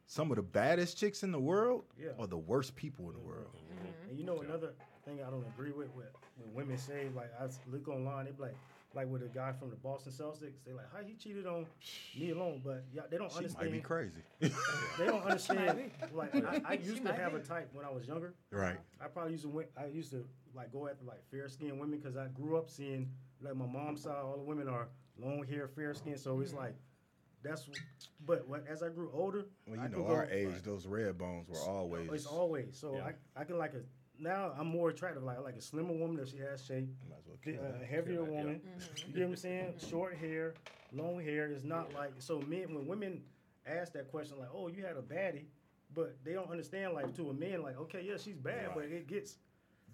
[0.07, 2.09] some of the baddest chicks in the world Yeah.
[2.19, 3.47] are the worst people in the world.
[3.55, 3.73] Mm-hmm.
[3.73, 3.87] Mm-hmm.
[3.87, 4.09] Mm-hmm.
[4.09, 4.73] And you know another
[5.05, 8.41] thing I don't agree with with when women say like I look online they be
[8.43, 8.55] like
[8.93, 11.65] like with a guy from the Boston Celtics they like how he cheated on
[12.19, 14.21] me alone but yeah they don't She understand might be crazy.
[14.41, 17.37] they don't understand like I, I She used to have be.
[17.39, 18.77] a type when I was younger right.
[19.03, 21.97] I probably used to win, I used to like go after like fair skinned women
[21.97, 23.09] because I grew up seeing
[23.41, 24.87] like my mom's side all the women are
[25.21, 26.61] long hair fair skin so it's mm-hmm.
[26.61, 26.75] like
[27.43, 27.67] that's
[28.25, 31.17] but when, as I grew older Well, you could know, go- our age, those red
[31.17, 32.09] bones were always.
[32.11, 33.09] it's always so Yeah.
[33.35, 33.81] I, I can like a
[34.19, 37.17] now I'm more attractive like I like a slimmer woman that she has shape Might
[37.19, 37.87] as well the, kill uh, that.
[37.87, 38.37] heavier Kill that, yeah.
[38.37, 39.07] woman mm-hmm.
[39.07, 39.89] you get what I'm saying mm-hmm.
[39.89, 40.53] short hair
[40.93, 43.21] long hair is not like so men when women
[43.65, 45.45] ask that question like oh you had a baddie
[45.93, 49.07] but they don't understand like to a man like okay yeah she's bad but it
[49.07, 49.37] gets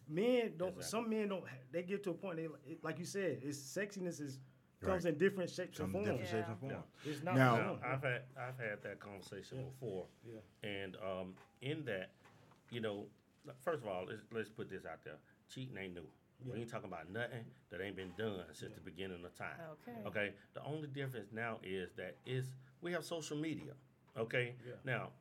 [0.09, 0.83] men don't Exactly.
[0.83, 2.47] some men don't they get to a point they
[2.83, 4.39] like you said it's sexiness is
[4.81, 5.13] comes Right.
[5.13, 6.81] in different shapes Some and forms different shapes and Yeah.
[7.11, 7.79] it's not Now- Now.
[7.83, 10.39] I've had I've had that conversation before, Yeah.
[10.69, 12.11] and um, in that,
[12.69, 13.07] you know,
[13.61, 15.17] first of all, let's, let's put this out there:
[15.49, 16.07] cheating ain't new.
[16.45, 19.59] We ain't talking about nothing that ain't been done since the beginning of time.
[19.87, 20.03] Okay.
[20.05, 20.33] Okay.
[20.53, 22.45] The only difference now is that is
[22.81, 23.73] we have social media.
[24.15, 24.55] Okay.
[24.63, 24.73] Yeah.
[24.83, 25.11] Now,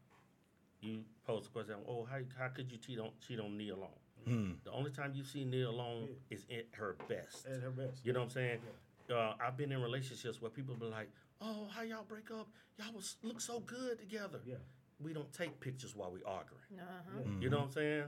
[0.83, 3.95] you pose the question: Oh, how how could you cheat on cheat on Nia Long?
[4.27, 4.53] Hmm.
[4.65, 7.47] The only time you see Nia Long is at her best.
[7.47, 8.61] at her best You know what I'm saying?
[9.11, 11.09] Uh, I've been in relationships where people be like,
[11.41, 12.49] "Oh, how y'all break up?
[12.79, 14.57] Y'all was look so good together." yeah
[15.01, 16.63] We don't take pictures while we arguing.
[16.79, 17.21] Uh-huh.
[17.21, 17.43] Mm-hmm.
[17.43, 18.05] You know what I'm saying?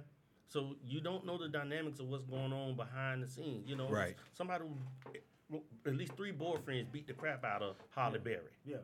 [0.49, 3.69] So you don't know the dynamics of what's going on behind the scenes.
[3.69, 4.17] You know, Right.
[4.33, 4.65] Somebody,
[5.87, 8.39] at least three boyfriends beat the crap out of Halle Berry.
[8.67, 8.77] yeah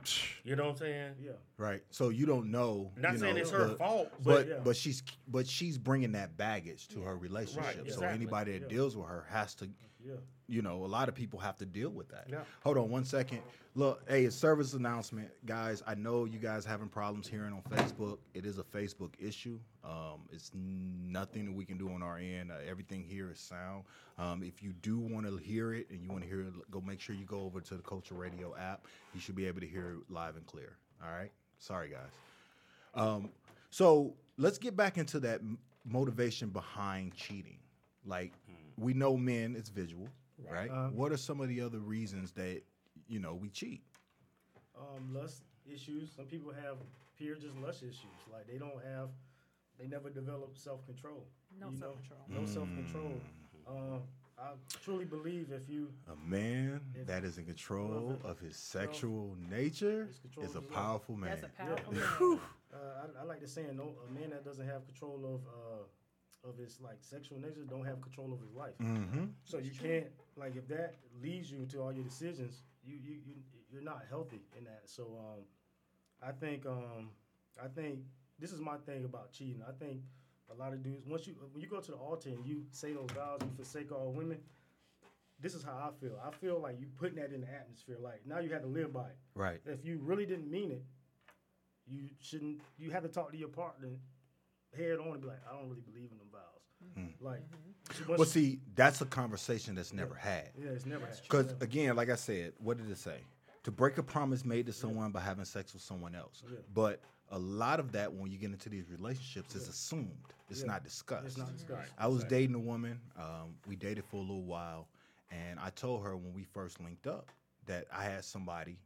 [0.44, 1.12] You know what I'm saying?
[1.22, 1.83] yeah Right.
[1.90, 2.90] So you don't know.
[2.98, 4.55] Not you saying know, it's her the- fault, But but, yeah.
[4.62, 7.74] but she's but she's bringing that baggage to her relationship.
[7.77, 8.09] So exactly.
[8.09, 8.68] anybody that Yeah.
[8.77, 9.68] deals with her has to,
[10.07, 10.14] yeah
[10.47, 12.27] you know, a lot of people have to deal with that.
[12.31, 12.40] Yeah.
[12.62, 13.40] Hold on one second.
[13.75, 15.83] Look, hey, it's service announcement, guys.
[15.87, 18.19] I know you guys having problems hearing on Facebook.
[18.35, 19.59] It is a Facebook issue.
[19.83, 22.53] Um, it's nothing that we can do on our end.
[22.53, 23.85] Uh, everything here is sound.
[24.19, 26.81] Um, if you do want to hear it and you want to hear it, go
[26.81, 28.87] make sure you go over to the Culture Radio app.
[29.14, 30.77] You should be able to hear it live and clear.
[31.03, 31.33] All right.
[31.59, 32.12] Sorry, guys.
[32.95, 33.31] Um,
[33.71, 37.59] so let's get back into that m- motivation behind cheating.
[38.07, 38.33] Like
[38.79, 40.09] we know men, it's visual,
[40.51, 40.71] right?
[40.71, 40.89] Uh-huh.
[40.93, 42.63] what are some of the other reasons that
[43.09, 43.83] you know we cheat?
[44.79, 46.11] um, lust issues.
[46.15, 46.77] Some people have
[47.17, 48.19] pure just lust issues.
[48.33, 49.11] Like they don't have,
[49.79, 51.25] they never develop self control.
[51.61, 52.19] No self-control.
[52.29, 53.21] No self control.
[53.69, 54.01] Um,
[54.37, 54.49] I
[54.83, 60.09] truly believe if you A man that is in control Well, of his sexual nature
[60.11, 60.71] is a of his life.
[60.73, 61.31] powerful man.
[61.31, 62.01] That's a powerful Yeah.
[62.01, 62.41] man.
[62.75, 65.85] uh, I, I like the saying, no, a man that doesn't have control of uh,
[66.48, 68.74] of his like sexual nature don't have control over his life.
[68.80, 69.26] mm-hmm.
[69.44, 73.35] So you can't like if that leads you to all your decisions, you you, you
[73.72, 74.83] you're not healthy in that.
[74.87, 75.44] So um,
[76.22, 77.11] I think um,
[77.62, 78.00] I think
[78.38, 79.62] this is my thing about cheating.
[79.66, 80.00] I think
[80.50, 82.92] a lot of dudes once you when you go to the altar and you say
[82.92, 84.38] those vows, you forsake all women.
[85.40, 86.18] This is how I feel.
[86.24, 87.96] I feel like you putting that in the atmosphere.
[88.00, 89.16] Like now you have to live by it.
[89.35, 89.61] Right.
[89.66, 90.85] If you really didn't mean it,
[91.87, 92.61] you shouldn't.
[92.78, 93.98] You have to talk to your partner
[94.76, 96.28] head on and be like, I don't really believe in them.
[97.20, 97.42] Like,
[97.92, 100.50] she- once Well, see, that's a conversation that's never had.
[100.59, 101.22] yeah, it's never happened.
[101.22, 103.18] Because again, like I said, what did it say?
[103.64, 106.42] To break a promise made to someone by having sex with someone else.
[106.50, 106.59] Yeah.
[106.74, 110.11] But a lot of that, when you get into these relationships, is assumed.
[110.50, 110.66] It's Yeah.
[110.66, 111.26] not discussed.
[111.26, 111.90] It's not discussed.
[111.96, 113.00] I was dating a woman.
[113.16, 114.87] Um, we dated for a little while,
[115.30, 117.30] and I told her when we first linked up
[117.66, 118.78] that I had somebody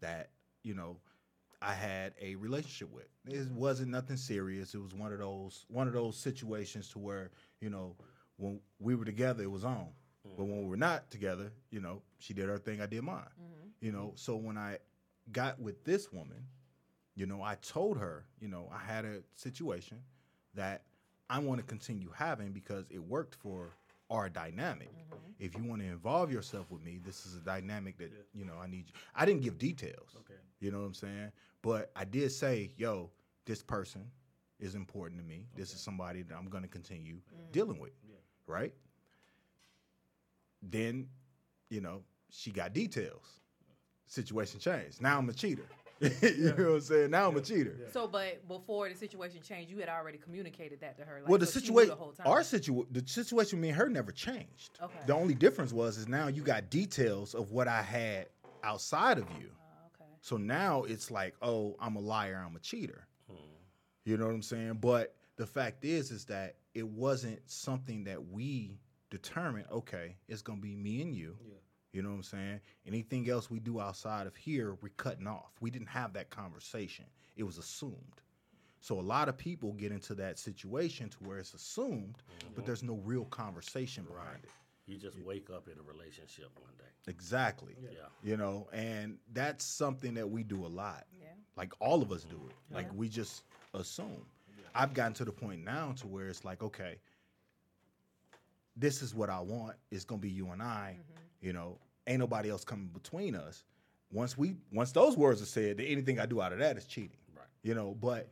[0.00, 0.30] that
[0.64, 0.96] you know
[1.64, 3.08] I had a relationship with.
[3.26, 4.74] It wasn't nothing serious.
[4.74, 7.96] It was one of those one of those situations to where you know
[8.36, 9.88] when we were together, it was on.
[10.36, 13.18] But when we were not together, you know, she did her thing, I did mine.
[13.18, 13.68] Mm-hmm.
[13.80, 14.78] You know, so when I
[15.32, 16.46] got with this woman,
[17.14, 19.98] you know, I told her, you know, I had a situation
[20.54, 20.82] that
[21.28, 23.76] I want to continue having because it worked for
[24.10, 24.90] our dynamic.
[24.90, 25.16] Mm-hmm.
[25.38, 28.54] If you want to involve yourself with me, this is a dynamic that, you know,
[28.62, 28.94] I need you.
[29.14, 30.10] I didn't give details.
[30.16, 30.38] Okay.
[30.60, 31.32] You know what I'm saying?
[31.62, 33.10] But I did say, yo,
[33.44, 34.04] this person
[34.60, 35.46] is important to me.
[35.56, 37.52] This is somebody that I'm going to continue mm-hmm.
[37.52, 37.92] dealing with.
[38.46, 38.74] Right?
[40.62, 41.08] Then,
[41.70, 43.40] you know, she got details.
[44.06, 45.00] Situation changed.
[45.00, 45.64] Now I'm a cheater.
[46.00, 47.10] you know what I'm saying?
[47.10, 47.76] Now I'm a cheater.
[47.92, 51.20] So, but before the situation changed, you had already communicated that to her.
[51.20, 52.26] Like, well, the so situation, the whole time.
[52.26, 54.78] our situa- the situation, me and her never changed.
[54.82, 54.98] Okay.
[55.06, 58.26] The only difference was is now you got details of what I had
[58.64, 59.50] outside of you.
[59.50, 60.10] Oh, okay.
[60.20, 63.06] So now it's like, oh, I'm a liar, I'm a cheater.
[63.30, 63.36] Hmm.
[64.04, 64.78] You know what I'm saying?
[64.80, 68.78] But the fact is, is that it wasn't something that we
[69.10, 69.66] determined.
[69.70, 71.36] Okay, it's gonna be me and you.
[71.46, 71.54] Yeah.
[71.94, 72.60] You know what I'm saying?
[72.86, 75.52] Anything else we do outside of here, we're cutting off.
[75.60, 77.04] We didn't have that conversation.
[77.36, 78.20] It was assumed.
[78.80, 82.16] So a lot of people get into that situation to where it's assumed,
[82.54, 82.66] but mhm.
[82.66, 84.50] there's no real conversation behind it.
[84.86, 87.10] You just wake up in a relationship one day.
[87.10, 87.76] Exactly.
[87.80, 87.90] Yeah.
[88.22, 91.06] You know, and that's something that we do a lot.
[91.18, 91.28] Yeah.
[91.56, 92.48] Like all of us do mm-hmm.
[92.48, 92.74] it.
[92.74, 94.26] Like we just assume.
[94.74, 96.98] I've gotten to the point now to where it's like, okay,
[98.76, 99.76] this is what I want.
[99.92, 100.96] It's gonna be you and I.
[100.98, 101.23] Mm-hmm.
[101.44, 103.64] You know, ain't nobody else coming between us.
[104.10, 106.86] Once we once those words are said, then anything I do out of that is
[106.86, 107.18] cheating.
[107.36, 107.46] Right.
[107.62, 108.30] You know, but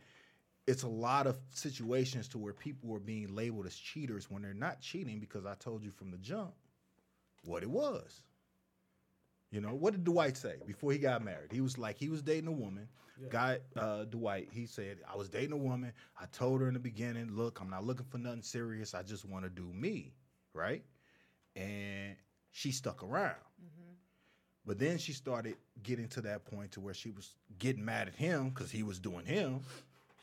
[0.67, 4.55] it's a lot of situations to where people are being labeled as cheaters when they're
[4.55, 6.55] not cheating because I told you from the jump
[7.45, 8.23] what it was.
[9.51, 11.53] You know, what did Dwight say before he got married?
[11.53, 12.89] He was like, he was dating a woman.
[13.29, 15.93] Guy, uh, Dwight, he said, I was dating a woman.
[16.21, 18.95] I told her in the beginning, look, I'm not looking for nothing serious.
[18.95, 20.15] I just want to do me,
[20.55, 20.83] right?
[21.55, 22.17] And
[22.53, 23.35] she stuck around.
[24.65, 28.15] But then she started getting to that point to where she was getting mad at
[28.15, 29.61] him because he was doing him.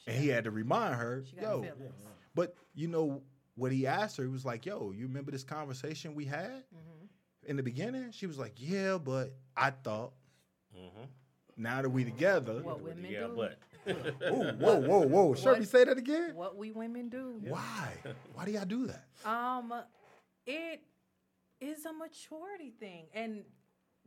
[0.08, 1.94] And he had to remind her, She yo, feelings.
[2.34, 3.22] but you know
[3.56, 4.24] what he asked her?
[4.24, 7.06] He was like, "Yo, you remember this conversation we had Mm-hmm.
[7.48, 10.14] in the beginning?" She was like, "Yeah, but I thought
[10.74, 11.04] Mm-hmm.
[11.58, 13.34] now that we together." What women yeah, do.
[13.36, 13.60] but
[14.32, 15.34] Ooh, whoa, whoa, whoa!
[15.36, 16.34] Shirley, say that again.
[16.34, 17.42] What we women do.
[17.42, 17.94] Why?
[18.34, 19.06] Why do y'all do that?
[19.30, 19.74] Um,
[20.48, 20.82] it
[21.62, 23.44] is a maturity thing, and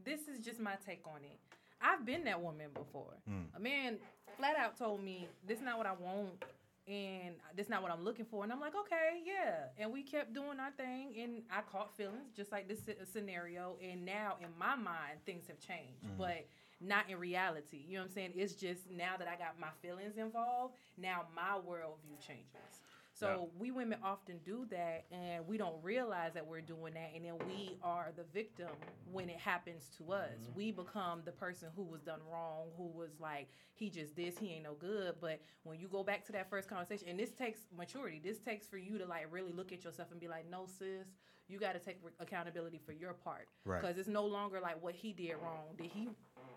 [0.02, 1.38] this is just my take on it.
[1.80, 3.14] I've been that woman before.
[3.28, 3.46] Mm.
[3.56, 3.98] A man
[4.36, 6.44] flat out told me, "This is not what I want."
[6.88, 9.66] And this is not what I'm looking for, and I'm like, okay, yeah.
[9.78, 12.80] And we kept doing our thing, and I caught feelings, just like this
[13.12, 13.76] scenario.
[13.80, 16.18] And now, in my mind, things have changed, mm.
[16.18, 16.44] but
[16.80, 17.84] not in reality.
[17.86, 18.32] You know what I'm saying?
[18.34, 22.81] It's just now that I got my feelings involved, now my worldview changes.
[23.22, 27.24] So we women often do that, and we don't realize that we're doing that, and
[27.24, 28.70] then we are the victim
[29.10, 30.30] when it happens to us.
[30.42, 30.56] Mm-hmm.
[30.56, 34.52] We become the person who was done wrong, who was like, he just this, he
[34.54, 35.14] ain't no good.
[35.20, 38.66] But when you go back to that first conversation, and this takes maturity, this takes
[38.66, 41.08] for you to like really look at yourself and be like, no, sis,
[41.48, 43.80] you got to take re- accountability for your part, Right.
[43.80, 45.74] Because it's no longer like what he did wrong.
[45.76, 46.08] Did he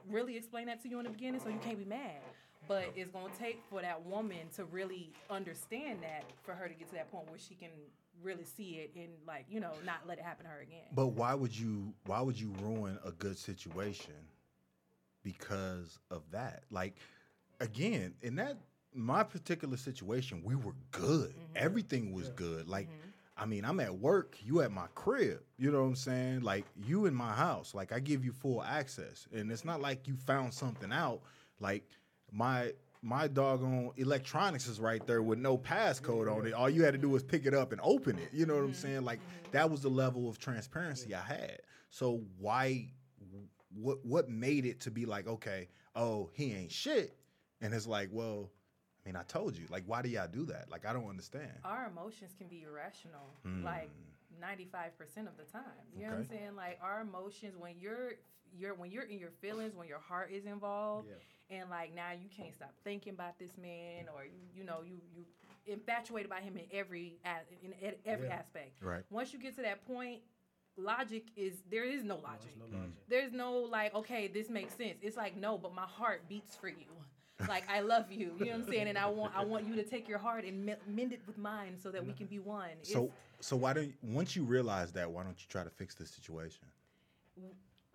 [0.10, 1.42] really explain that to you in the beginning?
[1.42, 2.22] So you can't be mad.
[2.68, 6.90] But it's gonna take for that woman to really understand that for her to get
[6.90, 7.70] to that point where she can
[8.24, 10.88] really see it and like you know not let it happen to her again.
[10.94, 11.94] But why would you?
[12.06, 14.14] Why would you ruin a good situation
[15.24, 16.64] because of that?
[16.72, 16.96] Like,
[17.60, 18.58] again, in that
[18.94, 21.30] my particular situation, we were good.
[21.30, 21.58] Mm-hmm.
[21.58, 22.68] Everything was good.
[22.68, 23.10] Like, mm-hmm.
[23.38, 25.42] I mean, I'm at work, you at my crib.
[25.58, 26.42] You know what I'm saying?
[26.42, 27.76] Like, you in my house.
[27.76, 31.22] Like, I give you full access, and it's not like you found something out.
[31.60, 31.84] Like,
[32.36, 32.72] my
[33.02, 36.54] my doggone electronics is right there with no passcode on it.
[36.54, 38.30] All you had to do was pick it up and open it.
[38.34, 39.06] You know what I'm saying?
[39.06, 39.20] Like
[39.52, 41.60] that was the level of transparency I had.
[41.92, 42.92] So why
[43.74, 47.16] what what made it to be like, okay, oh, he ain't shit.
[47.62, 48.52] And it's like, well,
[49.06, 49.66] I mean, I told you.
[49.70, 50.70] Like, why do y'all do that?
[50.70, 51.52] Like, I don't understand.
[51.64, 53.64] our emotions can be irrational, hmm.
[53.64, 53.90] like
[54.42, 55.62] ninety five percent of the time.
[55.96, 56.26] You know what I'm.
[56.26, 56.56] Saying?
[56.56, 58.14] Like our emotions when you're
[58.58, 61.10] you're when you're in your feelings, when your heart is involved,
[61.50, 64.98] and like now you can't stop thinking about this man, or you you know you
[65.16, 65.26] you
[65.68, 67.18] infatuated by him in every
[67.64, 67.74] in
[68.06, 68.34] every Yeah.
[68.36, 68.82] aspect.
[68.82, 69.04] Right.
[69.10, 70.22] Once you get to that point,
[70.78, 72.56] logic is there is no logic.
[72.58, 72.90] No logic.
[72.90, 72.94] Mm.
[73.08, 74.98] There's no like, okay, this makes sense.
[75.02, 76.86] It's like no, but my heart beats for you.
[77.50, 79.76] Like I love you, you know what I'm saying, and I want I want you
[79.76, 82.70] to take your heart and mend it with mine so that we can be one.
[82.84, 85.96] So It's- so why don't once you realize that, why don't you try to fix
[85.96, 86.66] the situation?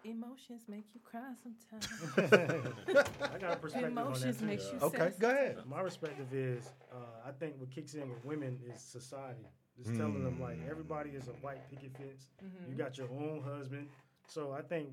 [0.04, 1.86] Emotions make you cry sometimes.
[3.22, 4.64] I got a perspective on Emotions that too.
[4.72, 5.20] you Okay, sensitive.
[5.20, 5.58] go ahead.
[5.68, 9.46] My perspective is, uh, I think what kicks in with women is society.
[9.76, 10.70] Just telling them like hmm.
[10.70, 12.28] everybody is a white picket fence.
[12.44, 12.70] Mm-hmm.
[12.70, 13.88] You got your own husband.
[14.26, 14.88] So I think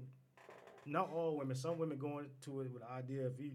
[0.85, 1.55] not all women.
[1.55, 3.51] Some women go into it with the idea if he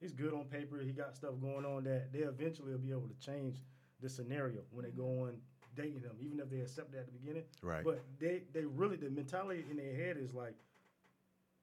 [0.00, 3.08] he's good on paper, he got stuff going on that they eventually will be able
[3.08, 3.56] to change
[4.00, 5.28] the scenario when they go mm-hmm.
[5.28, 5.36] on
[5.76, 7.44] dating him, even if they accept it at the beginning.
[7.62, 7.84] Right.
[7.84, 10.54] But they they really the mentality in their head is like,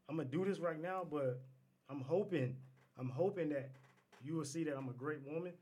[0.09, 1.41] I'm gonna do this right now, but
[1.89, 2.55] I'm hoping
[2.97, 3.71] I'm hoping that
[4.23, 5.53] you will see that I'm a great woman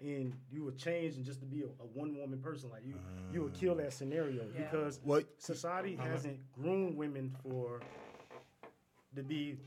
[0.00, 2.70] and you will change and just to be a, a one woman person.
[2.70, 2.94] Like you
[3.32, 4.70] you will kill that scenario Yeah.
[4.70, 5.26] because What?
[5.38, 6.08] society uh-huh.
[6.08, 7.80] hasn't groomed women for
[9.14, 9.58] to be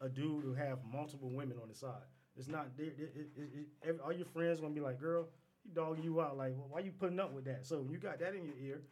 [0.00, 2.02] a dude who have multiple women on the side.
[2.36, 2.76] It's not.
[2.76, 5.28] They, it, it, it, it, every, all your friends gonna be like, "Girl,
[5.62, 6.36] he dogging you out.
[6.36, 8.82] Like, why you putting up with that?" So when you got that in your ear,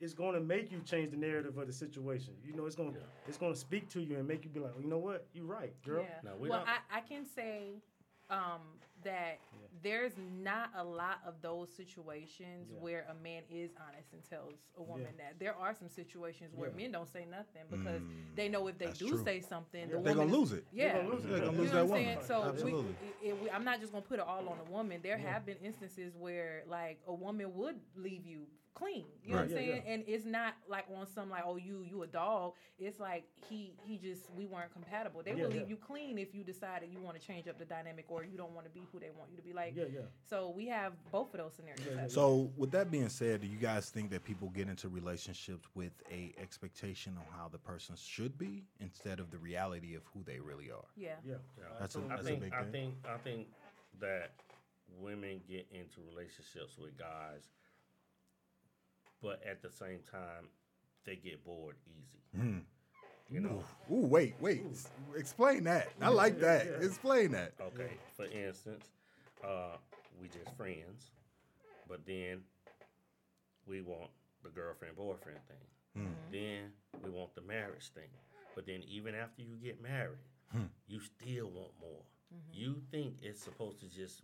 [0.00, 2.34] it's gonna make you change the narrative of the situation.
[2.44, 2.92] You know, it's gonna
[3.26, 5.26] it's gonna speak to you and make you be like, "You know what?
[5.34, 6.30] You're right, girl." Yeah.
[6.30, 7.80] Now, we well, I, I can say
[8.30, 8.60] um,
[9.04, 9.38] that
[9.82, 12.78] there's not a lot of those situations Yeah.
[12.80, 15.34] where a man is honest and tells a woman that.
[15.38, 16.76] There are some situations where Yeah.
[16.76, 18.02] men don't say nothing because
[18.34, 19.24] they know if they do true.
[19.24, 20.64] say something, the They're They're gonna lose it.
[20.72, 21.28] Yeah, gonna lose it.
[21.30, 22.04] They're gonna You lose know that what woman.
[22.16, 22.26] saying?
[22.26, 22.90] So we, Absolutely.
[23.22, 25.00] it, it- we- I'm not just gonna put it all on a woman.
[25.02, 28.46] There have been instances where like a woman would leave you
[28.78, 29.04] clean.
[29.24, 29.66] You know what I'm Right.
[29.66, 29.82] Yeah, saying?
[29.86, 32.52] And it's not like on some like, oh, you you a dog.
[32.78, 35.22] It's like he he just we weren't compatible.
[35.24, 35.68] They Yeah, will leave yeah.
[35.68, 38.52] you clean if you decided you want to change up the dynamic or you don't
[38.52, 39.52] want to be who they want you to be.
[39.52, 40.00] Like Yeah, yeah.
[40.28, 41.80] so, we have both of those scenarios.
[41.86, 42.08] Yeah, yeah.
[42.08, 45.92] So, with that being said, do you guys think that people get into relationships with
[46.10, 50.38] a expectation on how the person should be instead of the reality of who they
[50.40, 50.84] really are?
[50.96, 51.16] yeah.
[51.26, 51.64] Yeah, Yeah.
[51.80, 52.72] That's a- totally I that's think big I thing.
[52.72, 53.46] think I think
[54.00, 54.30] that
[54.98, 57.48] women get into relationships with guys,
[59.22, 60.48] but at the same time,
[61.04, 62.42] they get bored easy.
[62.42, 62.58] Hmm.
[63.30, 64.62] You know, Ooh, wait, wait.
[64.72, 65.88] S- Explain that.
[66.00, 66.66] I like that.
[66.80, 67.52] Explain that.
[67.60, 67.90] okay.
[68.16, 68.86] For instance,
[69.44, 69.76] uh,
[70.20, 71.10] we just friends,
[71.88, 72.40] but then
[73.66, 74.10] we want
[74.42, 76.02] the girlfriend boyfriend thing.
[76.02, 76.12] Hmm.
[76.32, 76.72] Then
[77.04, 78.08] we want the marriage thing.
[78.54, 80.18] But then even after you get married,
[80.52, 80.64] hmm.
[80.86, 82.02] you still want more.
[82.34, 82.60] Mm-hmm.
[82.60, 84.22] You think it's supposed to just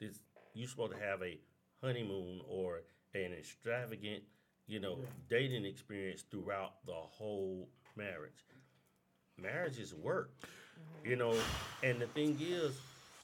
[0.00, 0.20] this
[0.54, 1.38] you're supposed to have a
[1.82, 2.80] honeymoon or
[3.14, 4.22] an extravagant,
[4.66, 4.98] you know,
[5.28, 8.44] dating experience throughout the whole marriage.
[9.40, 10.30] Marriage is work.
[11.04, 11.34] You know,
[11.82, 12.78] and the thing is,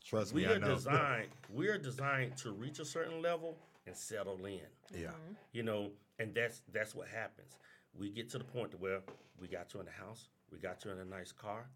[0.05, 0.75] Trust me, we I are know.
[0.75, 4.61] designed we are designed to reach a certain level and settle in
[4.97, 5.11] yeah.
[5.53, 7.59] you know and that's that's what happens
[7.99, 9.01] we get to the point where
[9.41, 11.67] we got you in the house we got you in a nice car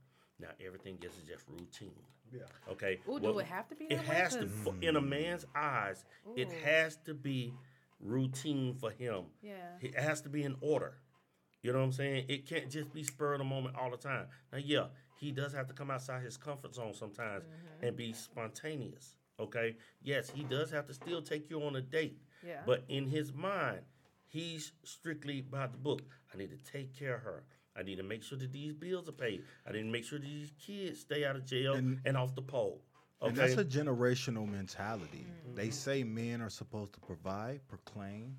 [0.40, 1.94] now everything gets just routine
[2.32, 2.40] yeah.
[2.70, 4.14] okay Ooh, do it have to be it that way?
[4.16, 6.04] has to 'Cause- for- in a man's eyes
[6.36, 7.54] it has to be
[8.06, 9.52] routine for him Yeah.
[9.80, 10.94] it has to be in order
[11.62, 13.96] you know what i'm saying it can't just be spur of the moment all the
[13.96, 14.86] time now yeah
[15.18, 17.86] he does have to come outside his comfort zone sometimes Mm-hmm.
[17.86, 22.18] and be spontaneous okay yes he does have to still take you on a date
[22.46, 22.60] Yeah.
[22.64, 23.80] but in his mind,
[24.28, 26.02] he's strictly by the book.
[26.32, 27.44] I need to take care of her.
[27.78, 29.42] I need to make sure that these bills are paid.
[29.66, 32.34] I need to make sure that these kids stay out of jail and, And- off
[32.34, 32.82] the pole.
[33.22, 33.28] Okay.
[33.28, 35.24] And that's a generational mentality.
[35.26, 35.54] Mm-hmm.
[35.56, 38.36] They say men are supposed to provide, proclaim,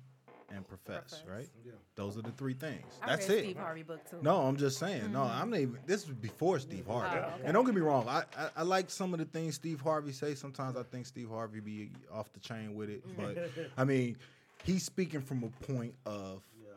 [0.50, 1.24] and profess, Profess.
[1.26, 1.48] right?
[1.64, 1.72] Yeah.
[1.94, 2.86] Those are the three things.
[3.02, 3.42] I That's read it.
[3.44, 4.16] Steve Harvey book too.
[4.22, 5.12] No, I'm just saying.
[5.12, 5.78] No, I'm not even.
[5.86, 7.16] This was before Steve Harvey.
[7.16, 7.42] Oh, okay.
[7.44, 8.06] And don't get me wrong.
[8.08, 10.34] I, I I like some of the things Steve Harvey say.
[10.34, 13.04] Sometimes I think Steve Harvey be off the chain with it.
[13.16, 14.16] But I mean,
[14.64, 16.42] he's speaking from a point of.
[16.62, 16.70] Yeah.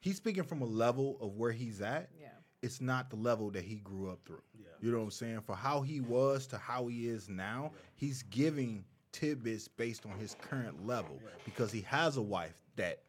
[0.00, 2.10] He's speaking from a level of where he's at.
[2.20, 2.28] Yeah.
[2.62, 4.42] It's not the level that he grew up through.
[4.58, 4.66] Yeah.
[4.80, 5.40] You know what I'm saying?
[5.42, 10.36] For how he was to how he is now, he's giving tidbits based on his
[10.40, 13.02] current level because he has a wife that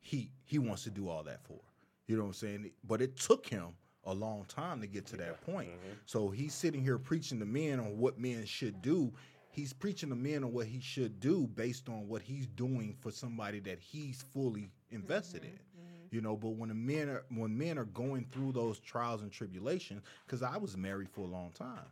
[0.00, 1.60] he he wants to do all that for.
[2.06, 2.70] You know what I'm saying?
[2.84, 3.68] But it took him
[4.04, 5.68] a long time to get to that point.
[5.68, 5.92] Mm-hmm.
[6.06, 9.12] So he's sitting here preaching to men on what men should do.
[9.50, 13.10] He's preaching to men on what he should do based on what he's doing for
[13.10, 15.52] somebody that he's fully invested mm-hmm.
[15.52, 15.60] in.
[16.10, 19.30] You know, but when the men are when men are going through those trials and
[19.30, 21.84] tribulations, because I was married for a long time,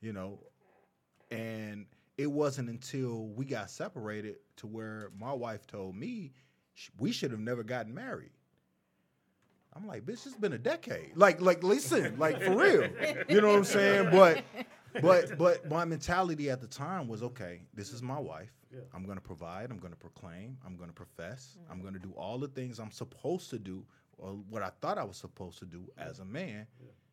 [0.00, 0.38] you know,
[1.30, 1.86] and
[2.16, 6.32] it wasn't until we got separated to where my wife told me
[6.74, 8.30] sh- we should have never gotten married.
[9.74, 11.12] I'm like, bitch, it's been a decade.
[11.14, 12.88] Like, like, listen, like for real.
[13.28, 14.10] You know what I'm saying?
[14.10, 14.42] But,
[15.00, 18.50] but, but my mentality at the time was, okay, this is my wife.
[18.72, 18.80] Yeah.
[18.94, 19.70] I'm gonna provide.
[19.70, 20.58] I'm gonna proclaim.
[20.64, 21.56] I'm gonna profess.
[21.70, 23.84] I'm gonna do all the things I'm supposed to do,
[24.18, 26.66] or what I thought I was supposed to do as a man,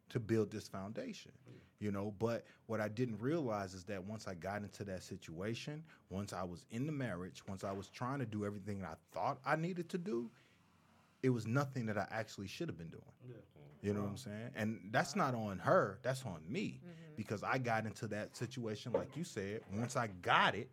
[0.09, 1.31] to build this foundation.
[1.79, 5.83] You know, but what I didn't realize is that once I got into that situation,
[6.09, 9.37] once I was in the marriage, once I was trying to do everything I thought
[9.45, 10.31] I needed to do,
[11.21, 13.03] it was nothing that I actually should have been doing.
[13.27, 13.35] Yeah.
[13.83, 14.49] You know what I'm saying?
[14.55, 17.15] And that's not on her, that's on me Mm-hmm.
[17.15, 19.61] because I got into that situation like you said.
[19.71, 20.69] Once I got it,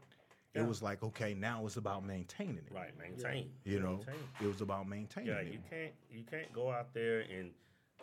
[0.55, 0.63] Yeah.
[0.63, 2.65] it was like, okay, now it's about maintaining it.
[2.71, 3.51] Right, maintain.
[3.65, 4.15] You know, Maintain.
[4.43, 5.53] it was about maintaining Yeah, it.
[5.53, 7.51] you can't you can't go out there and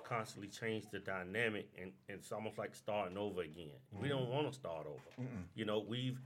[0.04, 3.70] constantly change the dynamic and, and it's almost like starting over again.
[4.02, 4.32] We don't Mm-hmm.
[4.34, 5.28] want to start over.
[5.56, 6.20] You know, we've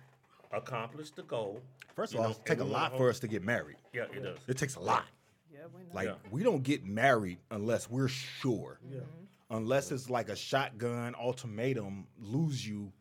[0.51, 1.61] accomplished the goal.
[1.95, 3.43] First of all, know, it take a and we wanna lot for us to get
[3.43, 3.77] married.
[3.93, 4.37] Yeah, it does.
[4.47, 5.05] It takes a lot.
[5.53, 5.89] Yeah, we know.
[5.93, 6.15] Like Yeah.
[6.31, 8.79] we don't get married unless we're sure.
[8.91, 8.99] Yeah.
[9.51, 12.91] Unless it's like a shotgun ultimatum, lose you.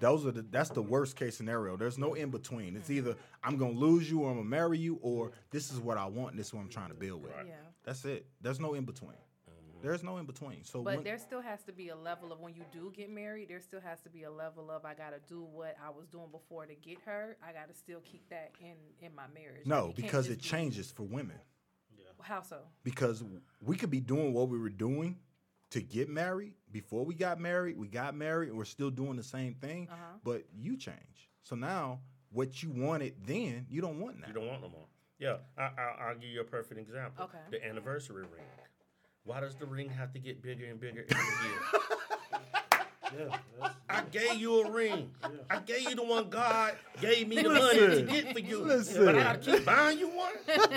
[0.00, 1.76] Those are the that's the worst case scenario.
[1.76, 2.74] There's no in between.
[2.76, 5.98] It's either I'm gonna lose you or I'm gonna marry you, or this is what
[5.98, 7.32] I want and this is what I'm trying to build with.
[7.36, 7.46] Right.
[7.46, 7.54] yeah.
[7.84, 8.26] That's it.
[8.40, 9.10] There's no in between.
[9.12, 9.82] Mm-hmm.
[9.82, 10.64] There's no in between.
[10.64, 13.10] So But when- there still has to be a level of when you do get
[13.10, 16.06] married, there still has to be a level of I gotta do what I was
[16.08, 17.36] doing before to get her.
[17.46, 18.74] I gotta still keep that in
[19.06, 19.66] in my marriage.
[19.66, 21.36] no, Like, because just it be- changes for women.
[22.22, 22.58] How so?
[22.84, 23.24] Because
[23.62, 25.16] we could be doing what we were doing
[25.70, 27.76] to get married before we got married.
[27.78, 30.18] We got married and we're still doing the same thing, Uh-huh.
[30.24, 31.30] but you change.
[31.42, 32.00] So now
[32.32, 34.26] what you wanted then, you don't want now.
[34.28, 34.86] You don't want no more.
[35.18, 37.24] Yeah, I, I, I'll give you a perfect example.
[37.24, 37.38] Okay.
[37.50, 38.44] The anniversary ring.
[39.24, 41.58] Why does the ring have to get bigger and bigger every year?
[43.18, 43.36] Yeah.
[43.60, 45.10] That's, I gave you a ring.
[45.50, 48.06] I gave you the one God gave me the money to Listen.
[48.06, 48.58] get for you.
[48.62, 49.04] Listen.
[49.04, 50.32] But I gotta keep buying you one?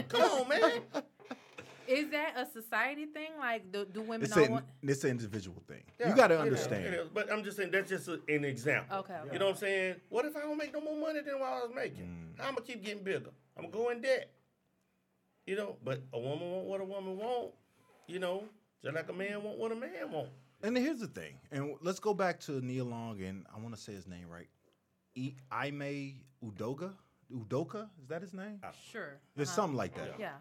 [0.10, 0.72] Come on, man.
[1.94, 3.32] Is that a society thing?
[3.39, 4.66] Like, do, do women It's not an want?
[4.82, 5.84] it's an individual thing.
[6.00, 6.86] Yeah, you got to it is, understand.
[6.86, 7.08] it is.
[7.14, 8.98] But I'm just saying that's just a, an example.
[9.00, 9.34] Okay, okay.
[9.34, 9.96] You know what I'm saying?
[10.10, 12.04] What if I don't make no more money than what I was making?
[12.38, 12.44] Mm.
[12.46, 13.30] I'm gonna keep getting bigger.
[13.58, 14.32] I'm gonna go in debt.
[15.46, 17.52] You know, but a woman want what a woman want.
[18.08, 18.44] You know,
[18.82, 20.30] just like a man want what a man want.
[20.62, 23.82] And here's the thing, and let's go back to Nia Long, and I want to
[23.82, 24.48] say his name right.
[25.16, 26.94] E- Ime Udoga,
[27.32, 28.62] Udoka, is that his name?
[28.89, 29.20] Sure.
[29.36, 29.56] It's Uh-huh.
[29.62, 30.16] something like that.
[30.18, 30.32] Yeah.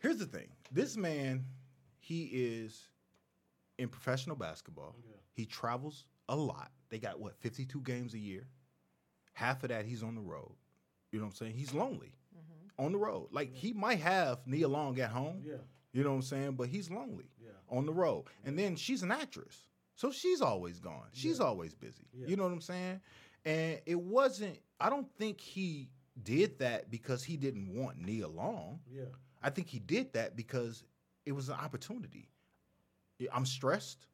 [0.00, 1.44] Here's the thing: this man,
[1.98, 2.88] he is
[3.78, 4.96] in professional basketball.
[5.34, 6.70] He travels a lot.
[6.90, 8.46] They got what 52 games a year.
[9.32, 10.54] Half of that he's on the road.
[11.10, 11.54] You know what I'm saying?
[11.54, 12.84] He's lonely mm-hmm.
[12.84, 13.28] on the road.
[13.32, 15.42] Like he might have Nia Long at home.
[15.44, 15.54] yeah.
[15.92, 16.52] You know what I'm saying?
[16.52, 17.50] But he's lonely Yeah.
[17.70, 18.24] on the road.
[18.44, 19.68] And then she's an actress.
[19.94, 21.08] So she's always gone.
[21.12, 22.06] She's always busy.
[22.14, 22.28] Yeah.
[22.28, 23.00] You know what I'm saying?
[23.44, 25.90] And it wasn't, I don't think he
[26.22, 28.80] did that because he didn't want Nia Long.
[28.90, 29.04] Yeah.
[29.42, 30.84] I think he did that because
[31.26, 32.28] it was an opportunity.
[33.32, 34.06] I'm stressed.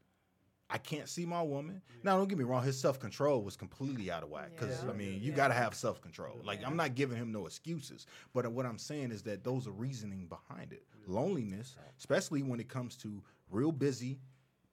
[0.71, 1.81] I can't see my woman.
[2.03, 2.63] Now, don't get me wrong.
[2.63, 4.51] His self control was completely out of whack.
[4.55, 4.91] Because Yeah.
[4.91, 5.37] I mean, you Yeah.
[5.37, 6.41] got to have self control.
[6.45, 8.07] Like I'm not giving him no excuses.
[8.35, 10.87] But what I'm saying is that those are reasoning behind it.
[11.07, 14.21] Loneliness, especially when it comes to real busy,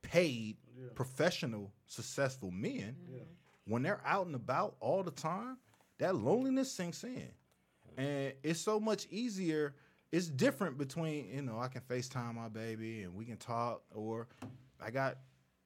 [0.01, 0.57] paid,
[0.95, 2.97] professional, successful men,
[3.65, 5.57] when they're out and about all the time,
[5.99, 7.31] that loneliness sinks in.
[7.97, 9.75] And it's so much easier.
[10.15, 14.29] It's different between, you know, I can FaceTime my baby and we can talk, or
[14.81, 15.17] I got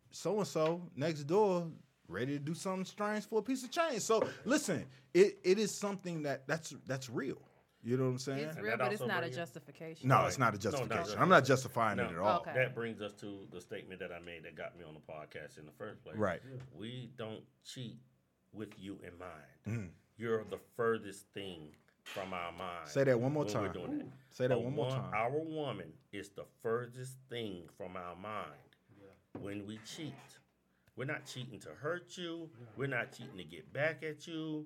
[0.09, 1.67] so and so next door
[2.07, 4.01] ready to do something strange for a piece of change.
[4.01, 7.37] So listen, it, it is something that that's that's real.
[7.83, 8.39] You know what I'm saying?
[8.39, 10.07] It's real, but it's not a justification.
[10.09, 10.27] No, Right.
[10.29, 11.21] it's not a No, not justification.
[11.21, 12.05] I'm not justifying No.
[12.05, 12.39] it at all.
[12.39, 12.53] Okay.
[12.55, 15.59] That brings us to the statement that I made that got me on the podcast
[15.59, 16.17] in the first place.
[16.17, 16.41] Right.
[16.75, 17.99] We don't cheat
[18.51, 19.59] with you in mind.
[19.67, 19.89] Mhm.
[20.17, 21.75] You're the furthest thing
[22.13, 22.87] from our mind.
[22.87, 23.73] Say that one more when we're time.
[23.73, 24.07] doing that.
[24.31, 25.11] Say that A one more time.
[25.13, 28.53] Our woman is the furthest thing from our mind
[29.39, 30.13] when we cheat.
[30.95, 32.49] We're not cheating to hurt you.
[32.75, 34.65] We're not cheating to get back at you.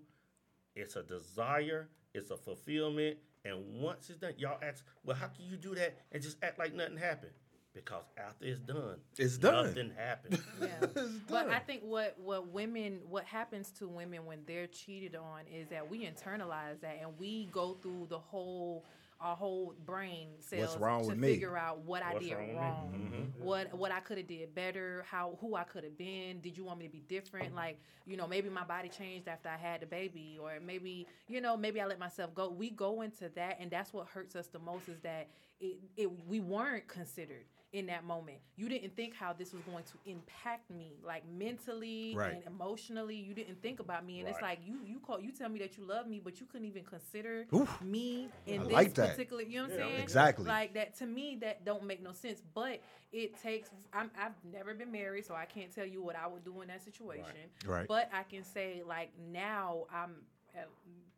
[0.75, 1.89] It's a desire.
[2.13, 3.17] It's a fulfillment.
[3.45, 6.57] And once it's done, y'all ask, well, how can you do that and just act
[6.57, 7.33] like nothing happened?
[7.73, 9.67] Because after it's done, It's done.
[9.67, 10.39] Nothing happened.
[10.61, 10.67] Yeah.
[10.81, 15.41] It's But I think what what women what happens to women when they're cheated on
[15.51, 18.85] is that we internalize that and we go through the whole
[19.19, 21.29] our whole brain cells wrong to with me?
[21.29, 22.55] figure out what I did wrong with me?
[22.55, 23.43] wrong, mm-hmm.
[23.43, 26.41] what what I could have did better, how who I could have been.
[26.41, 27.55] Did you want me to be different?
[27.55, 31.41] Like you know maybe my body changed after I had the baby, or maybe you
[31.41, 32.49] know maybe I let myself go.
[32.49, 36.27] We go into that, and that's what hurts us the most is that it, it
[36.27, 38.37] we weren't considered in that moment.
[38.55, 42.33] You didn't think how this was going to impact me, like mentally Right.
[42.35, 43.15] and emotionally.
[43.15, 45.75] You didn't think about me, and it's like you you call you tell me that
[45.77, 47.81] you love me, but you couldn't even consider Oof.
[47.81, 49.09] me in I this like that.
[49.11, 49.41] particular.
[49.41, 49.85] You know what I'm Yeah.
[49.87, 50.01] saying?
[50.03, 50.45] Exactly.
[50.45, 52.41] Like that to me, that don't make no sense.
[52.53, 52.79] But
[53.11, 53.69] it takes.
[53.91, 56.67] I'm, I've never been married, so I can't tell you what I would do in
[56.67, 57.49] that situation.
[57.65, 57.87] Right.
[57.87, 60.17] But I can say like now I'm.
[60.55, 60.61] uh,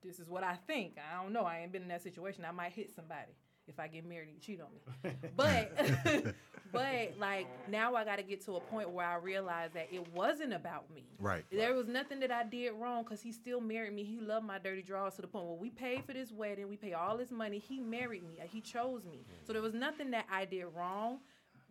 [0.02, 0.94] This is what I think.
[0.98, 1.44] I don't know.
[1.44, 2.46] I ain't been in that situation.
[2.46, 3.34] I might hit somebody.
[3.68, 5.12] If I get married, you cheat on me.
[5.36, 5.72] But
[6.72, 10.08] but like now I got to get to a point where I realize that it
[10.14, 11.06] wasn't about me.
[11.20, 11.44] Right.
[11.52, 14.04] There was nothing that I did wrong because he still married me.
[14.04, 16.68] He loved my dirty draws to the point where we paid for this wedding.
[16.70, 17.60] We paid all this money.
[17.60, 18.36] He married me.
[18.52, 19.26] He chose me.
[19.46, 21.20] So there was nothing that I did wrong.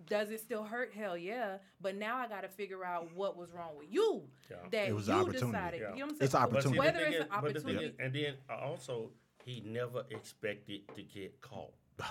[0.09, 0.93] Does it still hurt?
[0.93, 1.59] Hell yeah.
[1.81, 4.23] But now I got to figure out what was wrong with you.
[4.51, 4.57] Yeah.
[4.73, 5.47] That It was you opportunity.
[5.53, 5.81] decided.
[5.81, 5.93] Yeah.
[5.93, 6.27] You know what I'm saying?
[6.27, 6.73] It's opportunity.
[6.73, 7.85] the Whether it's is- an but the opportunity.
[7.87, 9.11] is- and then uh, also
[9.45, 11.73] he never expected to get caught.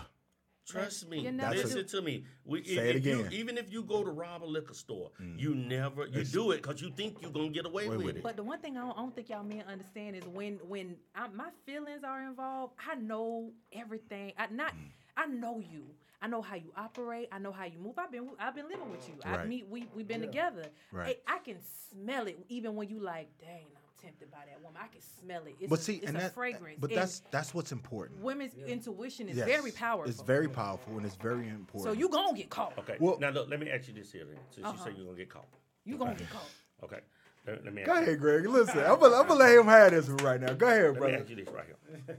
[0.66, 1.30] Trust me.
[1.30, 1.84] Listen do.
[1.84, 2.24] to me.
[2.46, 3.32] We, Say it if you- again.
[3.32, 3.34] Mm.
[3.34, 6.82] even if you go to rob a liquor store, you never you do it because
[6.82, 8.20] you think you're gonna get away Away with with it.
[8.20, 8.24] it.
[8.24, 10.96] But the one thing I don't, I don't think y'all men understand is when when
[11.14, 14.32] I, my feelings are involved, I know everything.
[14.38, 14.78] I not Mm.
[15.18, 15.84] I know you.
[16.22, 17.28] I know how you operate.
[17.34, 18.00] I know how you move.
[18.00, 19.16] I've been I've been living with you.
[19.26, 19.48] I Right.
[19.50, 20.66] meet we we've been together.
[20.94, 21.20] Right.
[21.28, 21.58] I, I can
[21.92, 24.82] smell it even when you like, dang, I'm tempted by that woman.
[24.84, 25.56] I can smell it.
[25.60, 26.78] It's But a, see, it's and a that, fragrance.
[26.80, 28.22] but And that's that's what's important.
[28.22, 29.48] women's intuition is Yes.
[29.48, 30.10] very powerful.
[30.10, 31.84] It's very powerful and it's very important.
[31.84, 32.78] so you gonna get caught.
[32.80, 32.98] okay.
[33.00, 34.76] Well- now look, let me ask you this here then, since Uh-huh.
[34.78, 35.48] you say you're gonna get caught.
[35.86, 36.50] You gonna get caught.
[36.84, 37.00] Okay.
[37.46, 38.46] Let, let me ask Go you, ahead, Greg.
[38.48, 40.54] Listen, I'm gonna, I'm gonna let him have this one right now.
[40.54, 41.18] Go ahead, let me brother.
[41.18, 42.18] ask you this right here.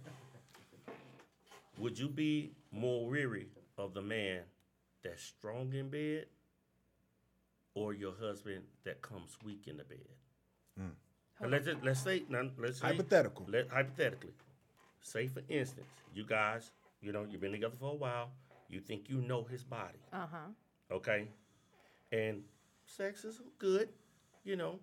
[1.79, 3.49] Would you be more weary
[3.79, 4.43] of the man
[5.03, 6.27] that's strong in bed
[7.75, 10.07] or your husband that comes weak in the bed?
[11.45, 13.45] And let's just, let's say now, let's say Hypothetical.
[13.51, 14.33] Let, hypothetically,
[15.03, 16.71] say for instance, you guys,
[17.03, 18.31] you know, you've been together for a while.
[18.71, 20.39] You think you know his body, Uh huh.
[20.91, 21.29] okay?
[22.13, 22.43] And
[22.87, 23.91] sex is good,
[24.43, 24.79] you know.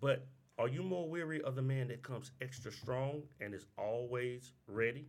[0.00, 0.24] But
[0.58, 5.04] are you more weary of the man that comes extra strong and is always ready,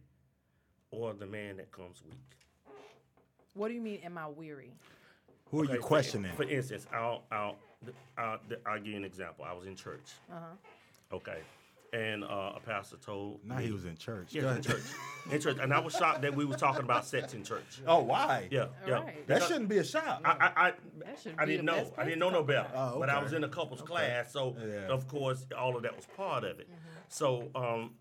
[0.92, 2.76] or the man that comes weak?
[3.54, 4.02] What do you mean?
[4.04, 4.74] Am I weary?
[5.52, 6.36] Who are Okay, you for- questioning?
[6.36, 7.56] For, instance, I'll, I'll,
[8.18, 9.46] I'll, I'll give you an example.
[9.48, 11.16] I was in church, Uh huh.
[11.18, 11.40] okay,
[11.94, 14.30] and uh, a pastor told Now me, he was in church.
[14.34, 14.82] Yeah, Go in church.
[15.32, 15.58] In church.
[15.62, 17.82] And I was shocked that we was talking about sex in church.
[17.88, 18.48] Oh, why?
[18.52, 18.94] Yeah, yeah.
[18.94, 19.28] Right.
[19.28, 20.22] That Because shouldn't be a shock.
[20.26, 21.94] I, I, I, That I didn't know.
[21.98, 22.60] I didn't know no talk better.
[22.72, 22.96] about it.
[22.96, 24.88] Oh, But I was in a couples class, so Yeah.
[24.94, 26.68] of course all of that was part of it.
[27.10, 27.92] So um,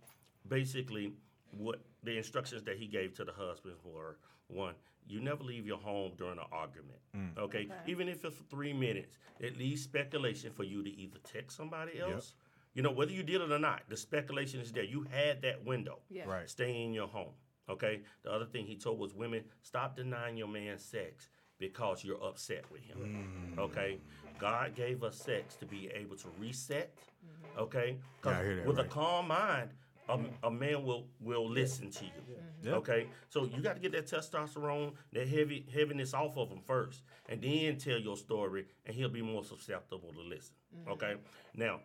[0.49, 1.13] basically,
[1.59, 4.17] what the instructions that he gave to the husbands were
[4.49, 4.75] one.
[5.07, 6.99] You never leave your home during an argument.
[7.17, 7.37] Mm.
[7.39, 7.65] Okay?
[7.67, 7.73] Okay.
[7.87, 11.99] Even if it's for three minutes, it leaves speculation for you to either text somebody
[12.01, 12.35] else.
[12.75, 14.85] You know, whether you did it or not, the speculation is there.
[14.85, 15.99] You had that window.
[16.09, 16.25] Yeah.
[16.27, 16.49] Right.
[16.49, 17.33] Stay in your home.
[17.69, 18.01] Okay.
[18.23, 21.29] The other thing he told was women stop denying your man sex
[21.59, 23.55] because you're upset with him.
[23.57, 23.59] Mm.
[23.61, 23.99] Okay.
[24.39, 26.97] God gave us sex to be able to reset.
[27.25, 27.61] Mm-hmm.
[27.61, 27.97] Okay.
[28.23, 28.87] 'Cause Yeah, I hear that, with right.
[28.87, 29.71] a calm mind,
[30.09, 32.11] a, a man will will listen to you.
[32.29, 32.37] Yeah.
[32.71, 32.75] Mm-hmm.
[32.79, 37.03] Okay, so you got to get that testosterone, that heavy heaviness off of him first,
[37.29, 40.55] and then tell your story, and he'll be more susceptible to listen.
[40.77, 40.93] Mm-hmm.
[40.93, 41.15] Okay,
[41.57, 41.81] now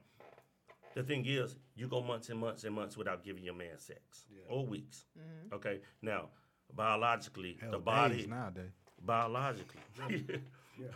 [0.95, 4.25] the thing is, you go months and months and months without giving your man sex,
[4.49, 5.05] or weeks.
[5.17, 5.55] Mm-hmm.
[5.55, 6.29] Okay, now
[6.75, 8.71] biologically, Hell, the body days nowadays.
[9.03, 9.81] biologically.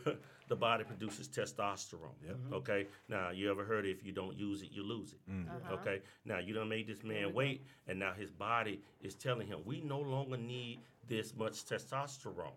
[0.50, 2.54] the body produces testosterone.
[2.54, 2.88] Okay.
[3.08, 5.20] Now, you ever heard if you don't use it, you lose it.
[5.32, 5.48] Mm.
[5.72, 6.02] Okay.
[6.26, 9.82] Now, you done made this man wait, and now his body is telling him we
[9.82, 12.52] no longer need this much testosterone.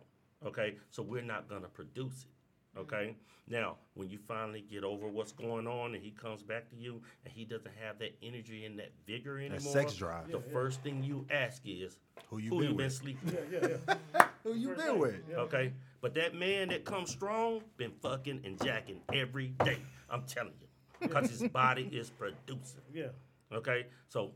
[0.45, 0.77] Okay.
[0.91, 2.79] So we're not gonna produce it.
[2.79, 3.15] Okay.
[3.47, 7.01] Now, when you finally get over what's going on, and he comes back to you,
[7.25, 10.31] and he doesn't have that energy and that vigor anymore, That sex drive.
[10.31, 11.99] The first thing you ask is,
[12.31, 12.93] Who you who been you been with?
[12.93, 13.53] sleeping with?
[13.53, 14.27] Yeah, yeah, yeah.
[14.45, 15.23] Who you been with?
[15.31, 15.37] Yeah.
[15.37, 15.73] Okay,
[16.05, 19.79] but that man that comes strong been fucking and jacking every day.
[20.11, 20.67] I'm telling you,
[21.01, 22.83] because his body is producing.
[22.93, 23.07] Yeah.
[23.51, 24.33] Okay, so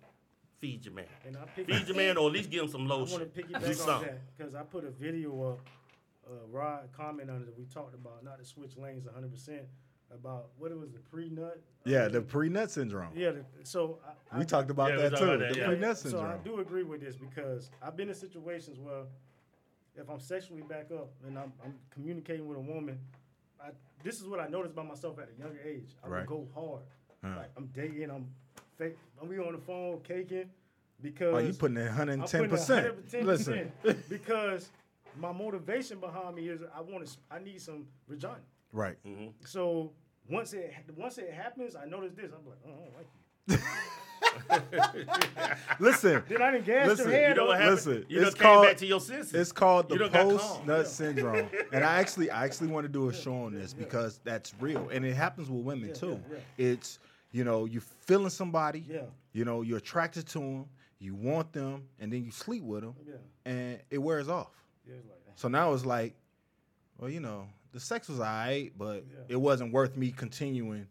[0.60, 2.90] feed your man, And I pick feed your man, or at least give him some
[2.90, 3.18] I want lotion.
[3.18, 5.60] to Do piggyback on that because I put a video up.
[6.26, 7.54] Uh, Rod comment on it.
[7.58, 9.62] We talked about not to switch lanes 100 percent
[10.10, 11.60] about what it was the pre-nut.
[11.84, 13.12] Yeah, the pre-nut syndrome.
[13.14, 13.32] Yeah.
[13.32, 15.24] The, so I, I, We talked about Yeah, that too.
[15.24, 15.66] about that, the yeah.
[15.66, 16.20] pre-nut So.
[16.20, 19.02] I do agree with this because I've been in situations where
[19.98, 22.98] if I'm sexually back up and I'm, I'm communicating with a woman,
[23.60, 23.70] I,
[24.02, 25.96] this is what I noticed by myself at a younger age.
[26.04, 26.18] I Right.
[26.20, 26.82] would go hard.
[27.24, 27.36] Uh.
[27.40, 28.26] Like I'm dating, I'm
[28.76, 30.48] fake, I'm be on the phone caking
[31.02, 32.94] because Oh, you putting in 110 percent.
[33.24, 33.72] Listen,
[34.08, 34.68] because
[35.18, 38.36] my motivation behind me is I want to I need some vagina.
[38.72, 38.96] right?
[39.44, 39.90] So
[40.30, 42.30] once it once it happens, I notice this.
[42.32, 43.20] I'm like, oh, I don't like you.
[45.80, 47.74] Listen, Did I didn't gas Listen, your head You know what happened?
[47.76, 49.34] Listen, you it's came called- back to your senses.
[49.34, 50.30] It's called the done got calm.
[50.38, 50.84] post nut Yeah.
[50.84, 54.54] syndrome, and I actually, I actually want to do a show on this because that's
[54.60, 56.20] real, and it happens with women Yeah, too.
[56.30, 56.98] yeah, It's
[57.30, 59.02] you know you feeling somebody, Yeah.
[59.32, 60.66] you know you're attracted to them,
[60.98, 63.14] you want them, and then you sleep with them, Yeah.
[63.44, 64.50] and it wears off.
[64.86, 65.38] Yeah, it's like that.
[65.38, 66.14] So now it's like,
[66.98, 69.20] well, you know, the sex was alright, but Yeah.
[69.28, 70.86] it wasn't worth me continuing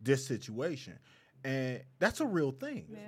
[0.00, 0.98] this situation,
[1.44, 2.86] and that's a real thing.
[2.92, 2.98] Yeah.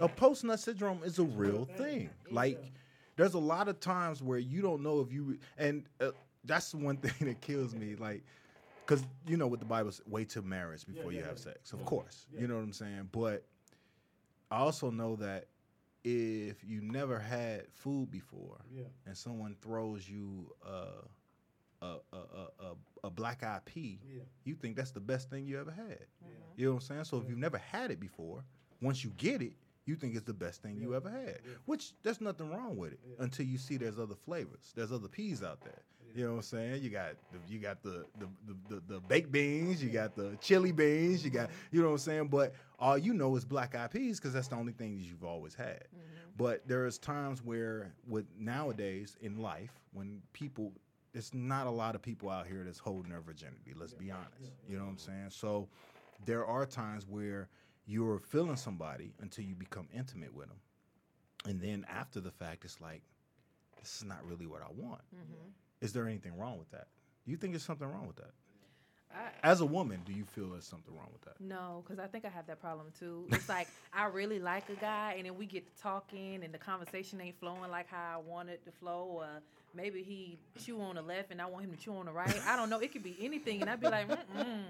[0.00, 2.10] A post nut syndrome is a real thing.
[2.30, 2.72] Like
[3.16, 6.10] there's a lot of times where you don't know if you and uh,
[6.44, 8.24] that's the one thing that kills me like
[8.86, 11.44] because you know what the bible says wait till marriage before you yeah, have yeah.
[11.52, 13.44] sex of course you know what i'm saying but
[14.50, 15.46] i also know that
[16.04, 18.84] if you never had food before Yeah.
[19.06, 21.02] and someone throws you uh,
[21.82, 22.74] a, a, a, a,
[23.04, 24.22] a black IP, Yeah.
[24.44, 26.28] you think that's the best thing you ever had Yeah.
[26.28, 26.52] Uh-huh.
[26.56, 28.42] you know what i'm saying so if you've never had it before
[28.80, 29.52] once you get it
[29.84, 31.52] you think it's the best thing you ever had Yeah.
[31.66, 33.24] which there's nothing wrong with it Yeah.
[33.24, 35.82] until you see there's other flavors there's other peas out there
[36.14, 36.82] you know what I'm saying?
[36.82, 40.38] You got the, you got the the, the, the the baked beans, you got the
[40.40, 42.28] chili beans, you got you know what I'm saying.
[42.28, 45.24] But all you know is black eyed peas because that's the only thing that you've
[45.24, 45.80] always had.
[45.94, 46.30] Mm-hmm.
[46.38, 50.72] But there is times where with nowadays in life when people,
[51.16, 53.72] it's not a lot of people out here that's holding their virginity.
[53.74, 54.52] Let's be honest.
[54.68, 55.30] You know what I'm saying?
[55.30, 55.66] So
[56.26, 57.48] there are times where
[57.86, 60.58] you're feeling somebody until you become intimate with them,
[61.46, 63.02] and then after the fact, it's like
[63.80, 65.02] this is not really what I want.
[65.14, 65.48] Mm-hmm.
[65.80, 66.88] Is there anything wrong with that?
[67.24, 68.32] Do you think there's something wrong with that?
[69.14, 71.40] I, As a woman, do you feel there's something wrong with that?
[71.40, 73.26] No, because I think I have that problem too.
[73.30, 76.58] It's like I really like a guy, and then we get to talking, and the
[76.58, 79.06] conversation ain't flowing like how I want it to flow.
[79.08, 79.28] Or
[79.76, 82.34] maybe he chew on the left, and I want him to chew on the right.
[82.46, 82.78] I don't know.
[82.78, 84.62] It could be anything, and I'd be like, Mm-mm.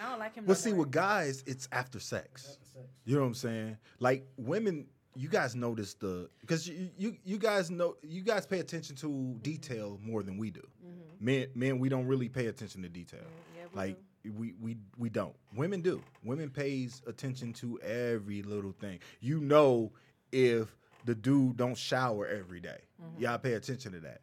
[0.00, 0.44] I don't like him.
[0.44, 0.80] Well, no see, more.
[0.80, 2.50] with guys, it's after sex.
[2.50, 2.86] After sex.
[3.04, 3.76] You know what I'm saying?
[3.98, 8.60] Like women, you guys notice the because you, you you guys know you guys pay
[8.60, 9.38] attention to mm-hmm.
[9.38, 10.60] detail more than we do.
[10.60, 11.24] Mm-hmm.
[11.24, 13.20] Men men we don't really pay attention to detail.
[13.20, 13.98] Mm, yeah, we like
[14.36, 15.34] we we we don't.
[15.54, 16.02] Women do.
[16.22, 19.00] Women pays attention to every little thing.
[19.20, 19.92] You know
[20.30, 20.68] if
[21.04, 22.78] the dude don't shower every day.
[23.02, 23.22] Mm-hmm.
[23.22, 24.20] Y'all pay attention to that.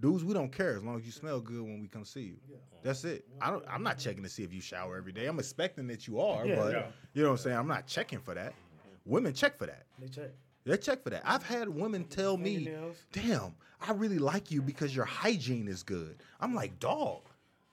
[0.00, 2.36] Dudes, we don't care as long as you smell good when we come see you.
[2.84, 3.24] That's it.
[3.40, 3.64] I don't.
[3.68, 5.26] I'm not checking to see if you shower every day.
[5.26, 6.86] I'm expecting that you are, Yeah, but yeah.
[7.14, 7.56] you know what I'm saying.
[7.56, 8.54] I'm not checking for that.
[9.04, 9.86] Women check for that.
[9.98, 10.30] They check.
[10.64, 11.22] They check for that.
[11.24, 12.70] I've had women tell me,
[13.10, 17.22] "Damn, I really like you because your hygiene is good." I'm like, "Dog,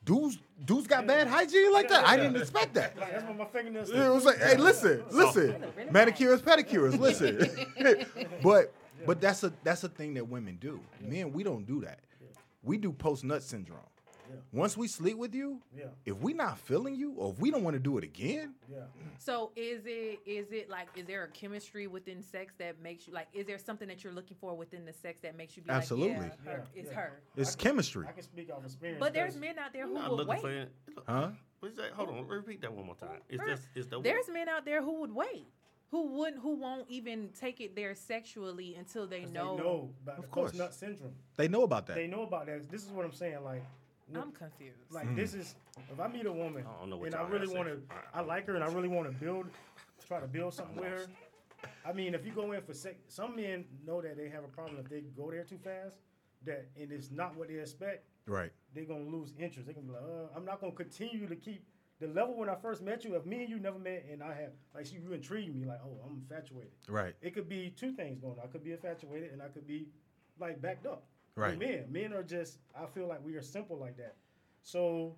[0.06, 2.08] dudes, dudes got bad hygiene like that.
[2.08, 3.90] I didn't expect that." Like, that's what my fingernails.
[3.90, 7.50] It was like, "Hey, listen, listen, manicures, pedicures, listen."
[8.44, 8.74] but
[9.06, 10.80] but that's a that's a thing that women do.
[11.02, 12.00] Men, we don't do that.
[12.64, 13.80] We do post nut syndrome.
[14.30, 14.36] Yeah.
[14.52, 15.86] Once we sleep with you, Yeah.
[16.06, 18.86] if we not feeling you, or if we don't want to do it again, Yeah.
[19.18, 23.14] So is it is it like is there a chemistry within sex that makes you
[23.14, 25.70] like is there something that you're looking for within the sex that makes you be
[25.70, 26.18] Absolutely.
[26.18, 26.96] like yeah, her, Yeah, it's yeah.
[26.96, 27.22] her.
[27.36, 29.00] it's I can- chemistry, I can speak off experience.
[29.00, 30.42] But there's men out there who Not would looking wait.
[30.42, 30.72] for it.
[31.08, 31.32] huh?
[31.60, 31.92] What's that?
[31.94, 33.22] Hold on, repeat that one more time.
[33.30, 35.48] Is Bruh, this is the There's men out there who would wait.
[35.92, 39.94] Who wouldn't who won't even take it there sexually until they 'cause know, They know
[40.04, 40.52] about Of the course.
[40.52, 41.16] post-nut syndrome.
[41.38, 41.96] They know about that.
[41.96, 42.68] They know about that.
[42.70, 43.44] This is what I'm saying.
[43.44, 43.64] Like,
[44.08, 44.92] when- I'm confused.
[44.92, 45.16] like Mm.
[45.16, 45.56] this is
[45.92, 47.82] if I meet a woman I don't know what and I really want to,
[48.14, 49.48] I like her and I really want to build,
[50.08, 51.08] try to build something with her.
[51.84, 54.48] I mean, if you go in for sex, some men know that they have a
[54.48, 55.98] problem if they go there too fast.
[56.44, 58.06] That and it's not what they expect.
[58.28, 58.52] right.
[58.74, 59.66] They're gonna lose interest.
[59.66, 61.66] They're gonna be like, uh, I'm not gonna continue to keep
[62.00, 63.16] the level when I first met you.
[63.16, 65.98] If me and you never met and I have like you intrigued me, like, oh,
[66.06, 66.72] I'm infatuated.
[66.88, 67.16] Right.
[67.22, 68.44] It could be two things going on.
[68.44, 69.88] I could be infatuated and I could be
[70.40, 71.06] like backed up.
[71.36, 71.58] Right.
[71.58, 72.60] Men, men are just.
[72.80, 74.16] I feel like we are simple like that.
[74.64, 75.16] So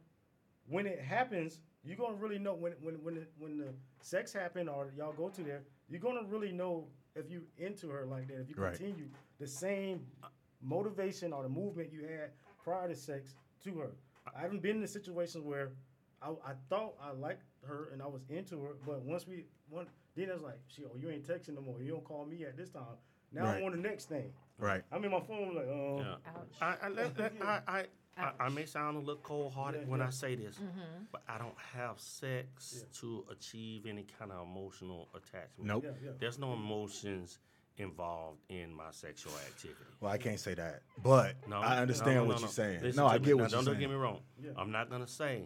[0.67, 4.67] when it happens, you're gonna really know when when when the, when the sex happen
[4.67, 5.63] or y'all go to there.
[5.89, 8.41] You're gonna really know if you into her like that.
[8.41, 8.77] If you Right.
[8.77, 9.09] continue
[9.39, 10.05] the same
[10.61, 12.31] motivation or the movement you had
[12.63, 13.91] prior to sex to her.
[14.35, 15.71] I haven't been in a situations where
[16.21, 19.87] I, I thought I liked her and I was into her, but once we one
[20.15, 21.79] then it's like, she, oh, you ain't texting no more.
[21.79, 22.97] You don't call me at this time.
[23.31, 23.57] Now Right.
[23.57, 24.31] I'm on the next thing.
[24.59, 24.83] Right.
[24.91, 26.15] I'm in my phone like, oh, Yeah.
[26.35, 26.79] Ouch.
[26.81, 27.85] I, I, let- let- I, I,
[28.17, 30.07] I, I may sound a little cold hearted Yeah, when yeah.
[30.07, 31.03] I say this, Mm-hmm.
[31.11, 32.99] but I don't have sex Yeah.
[33.01, 35.65] to achieve any kind of emotional attachment.
[35.65, 35.83] Nope.
[35.85, 36.11] yeah, yeah.
[36.19, 37.37] There's no emotions
[37.77, 39.77] involved in my sexual activity.
[39.99, 42.51] Well, I can't say that, but No, I understand no, no, what no, you're no.
[42.51, 42.81] saying.
[42.81, 43.25] Listen no, to I me.
[43.25, 43.73] get Now, what you're don't, saying.
[43.75, 44.19] Don't get me wrong.
[44.43, 44.51] Yeah.
[44.57, 45.43] I'm not gonna say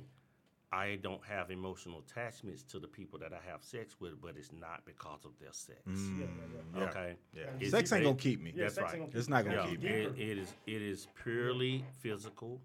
[0.74, 4.52] I don't have emotional attachments to the people that I have sex with, but it's
[4.54, 5.80] not because of their sex.
[5.88, 6.84] Mm, Yeah, yeah, yeah.
[6.88, 7.16] Okay.
[7.34, 7.42] Yeah.
[7.56, 8.54] It's- Sex ain't gonna keep me.
[8.56, 9.02] Yeah, That's right.
[9.14, 9.90] It's not gonna Yeah, keep me.
[9.90, 12.62] it, it is it is purely physical.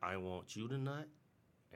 [0.00, 1.08] I want you to nut,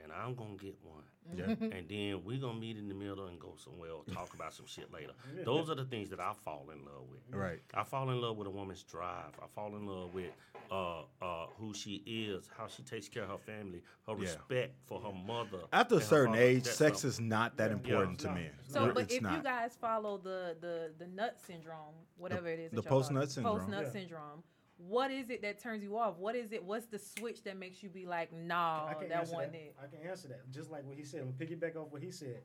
[0.01, 1.03] and I'm gonna get one.
[1.35, 1.45] Yeah.
[1.61, 4.65] and then we're gonna meet in the middle and go somewhere or talk about some
[4.65, 5.13] shit later.
[5.43, 7.19] Those are the things that I fall in love with.
[7.35, 7.59] Right.
[7.73, 9.33] I fall in love with a woman's drive.
[9.41, 10.31] I fall in love with
[10.71, 14.21] uh, uh, who she is, how she takes care of her family, her Yeah.
[14.23, 15.59] respect for her mother.
[15.71, 16.45] After a certain father.
[16.45, 17.09] age, sex something.
[17.09, 17.75] is not that Yeah.
[17.77, 18.35] important it's to not.
[18.35, 18.51] men.
[18.67, 18.93] So, not.
[18.95, 19.33] but it's if not.
[19.37, 23.57] you guys follow the the the nut syndrome, whatever it is, the post-nut syndrome.
[23.59, 23.91] post nut Yeah.
[23.91, 24.43] syndrome,
[24.77, 26.17] what is it that turns you off?
[26.17, 26.63] What is it?
[26.63, 29.53] What's the switch that makes you be like, nah, I can that answer that.
[29.55, 29.75] it?
[29.81, 30.49] I can answer that.
[30.51, 31.21] Just like what he said.
[31.21, 32.41] I'm gonna piggyback off what he said.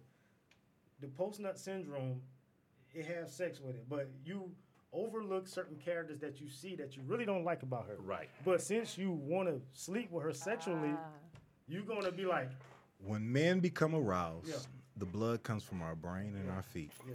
[1.00, 2.20] The post nut syndrome,
[2.94, 4.50] it has sex with it, but you
[4.92, 7.96] overlook certain characters that you see that you really don't like about her.
[7.98, 8.28] Right.
[8.44, 11.08] But since you want to sleep with her sexually, Ah.
[11.66, 12.50] you're gonna be like,
[13.04, 14.56] When men become aroused, Yeah.
[14.96, 16.92] the blood comes from our brain and our feet.
[17.08, 17.14] yeah,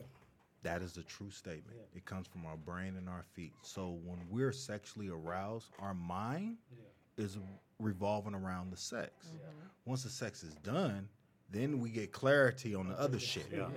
[0.68, 1.78] That is a true statement.
[1.78, 1.98] Yeah.
[2.00, 3.54] It comes from our brain and our feet.
[3.62, 7.38] So when we're sexually aroused, our mind yeah, is
[7.80, 9.28] revolving around the sex.
[9.28, 9.68] Mm-hmm.
[9.86, 11.08] Once the sex is done,
[11.50, 13.48] then we get clarity on the other shit.
[13.50, 13.68] Yeah.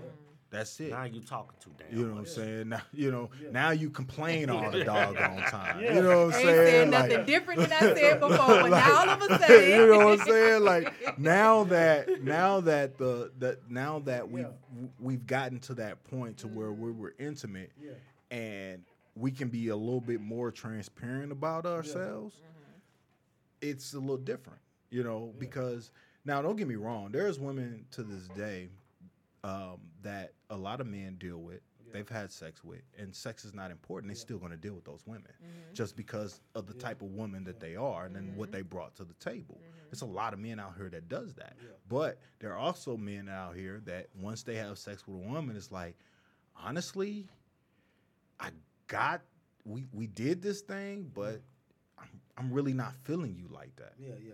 [0.50, 0.90] That's it.
[0.90, 2.68] Now you talking too damn You know what I'm saying?
[2.70, 3.50] Now, you know, Yeah.
[3.52, 5.80] now you complain all the doggone time.
[5.80, 5.94] Yeah.
[5.94, 6.90] You know what I'm Ain't said saying?
[6.90, 9.98] nothing Like, different than I said before, but now all of a sudden, you know
[10.06, 10.64] what I'm saying?
[10.64, 14.46] Like now that now that the that now that we Yeah.
[14.48, 14.54] have
[14.98, 17.92] we've gotten to that point to where we were intimate yeah,
[18.36, 18.82] and
[19.14, 22.80] we can be a little bit more transparent about ourselves, mm-hmm.
[23.60, 25.90] it's a little different, you know, because
[26.24, 28.68] now don't get me wrong, there's women to this day
[29.44, 31.60] um, that a lot of men deal with,
[31.92, 34.10] they've had sex with, and sex is not important.
[34.10, 35.74] They're still going to deal with those women mm-hmm.
[35.74, 38.58] just because of the type of woman that they are and then what mm-hmm.
[38.58, 39.58] they brought to the table.
[39.60, 39.86] Mm-hmm.
[39.90, 41.56] There's a lot of men out here that does that,
[41.88, 45.56] but there are also men out here that once they have sex with a woman,
[45.56, 45.96] it's like,
[46.56, 47.26] honestly,
[48.38, 48.50] I
[48.86, 49.22] got
[49.64, 51.40] we we did this thing, but
[51.98, 53.94] I'm I'm really not feeling you like that.
[53.98, 54.32] yeah, yeah.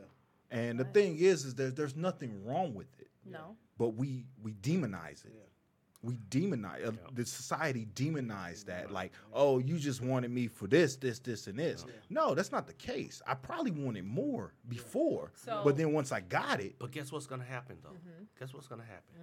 [0.50, 3.56] And the thing is, is there's there's nothing wrong with it, no.
[3.78, 5.32] but we we demonize it.
[5.34, 5.40] Yeah.
[6.02, 10.94] We demonize uh, the society demonized that like, oh, you just wanted me for this,
[10.94, 11.84] this, this, and this.
[12.10, 13.20] No, that's not the case.
[13.26, 17.26] I probably wanted more before, So- but then once I got it, But guess what's
[17.26, 17.88] gonna happen though?
[17.90, 18.24] Mm-hmm.
[18.38, 19.14] Guess what's gonna happen?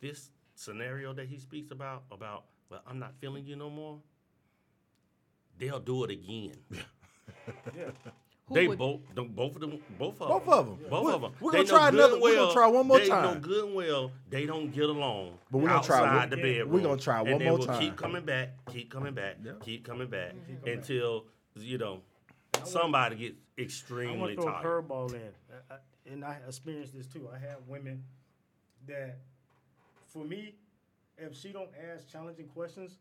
[0.00, 3.98] This scenario that he speaks about, about well, I'm not feeling you no more.
[5.58, 6.56] They'll do it again.
[8.50, 10.88] Who they would- both, them- both of them, both of Both them, of 'em.
[10.90, 11.32] both We're- of them.
[11.40, 13.34] we're gonna know try another- and we're gonna try one more they time.
[13.34, 15.38] know good and well they don't get along.
[15.52, 16.70] But we're gonna try outside the bedroom.
[16.72, 17.32] we're gonna try one more.
[17.32, 17.80] and they more will time.
[17.80, 19.52] Keep coming back, keep coming back, Yeah.
[19.60, 22.02] keep coming back Keep coming until you know
[22.64, 25.32] somebody gets I want extremely to throw a curveball in,
[25.70, 27.28] I, I, and I experienced this too.
[27.32, 28.02] I have women
[28.88, 29.18] that,
[30.08, 30.56] for me,
[31.18, 32.98] if she don't ask challenging questions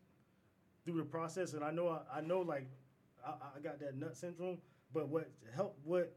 [0.85, 2.67] through the process, and I know I, I know like
[3.25, 4.59] I, I got that nut syndrome,
[4.93, 6.15] but what helped what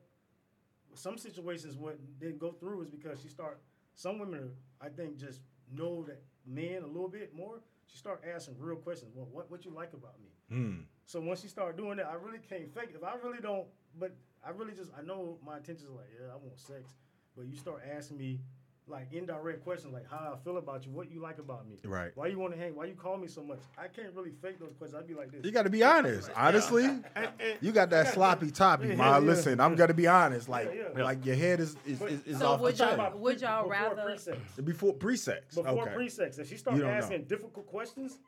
[0.95, 3.61] some situations what didn't go through is because she start
[3.95, 4.51] some women
[4.81, 7.61] I think just know that men a little bit more.
[7.87, 9.13] She start asking real questions.
[9.15, 10.31] Well, what what you like about me?
[10.49, 12.97] hmm, So once you start doing that, I really can't fake it.
[12.97, 13.67] If I really don't,
[13.99, 14.15] but
[14.45, 16.95] I really just I know my intentions are like, yeah, I want sex.
[17.37, 18.41] But you start asking me
[18.89, 21.77] like indirect questions like how I feel about you, what you like about me.
[21.85, 22.11] right.
[22.17, 22.75] Why you want to hang?
[22.75, 23.61] Why you call me so much?
[23.79, 25.01] I can't really fake those questions.
[25.01, 25.45] I'd be like this.
[25.45, 26.31] You got to be honest.
[26.37, 29.13] Honestly, And- and- you got that sloppy toppy, Yeah, ma.
[29.13, 29.19] yeah.
[29.19, 30.49] Listen, I'm gonna be honest.
[30.49, 31.05] Like, Yeah, yeah.
[31.05, 33.63] like your head is is, is, is So off the would y'all- chain would y'all
[33.69, 34.39] before rather- pre-sex.
[34.65, 35.55] before pre-sex.
[35.55, 35.95] Before okay.
[35.95, 36.97] pre-sex, if she start You don't know.
[36.99, 38.19] asking difficult questions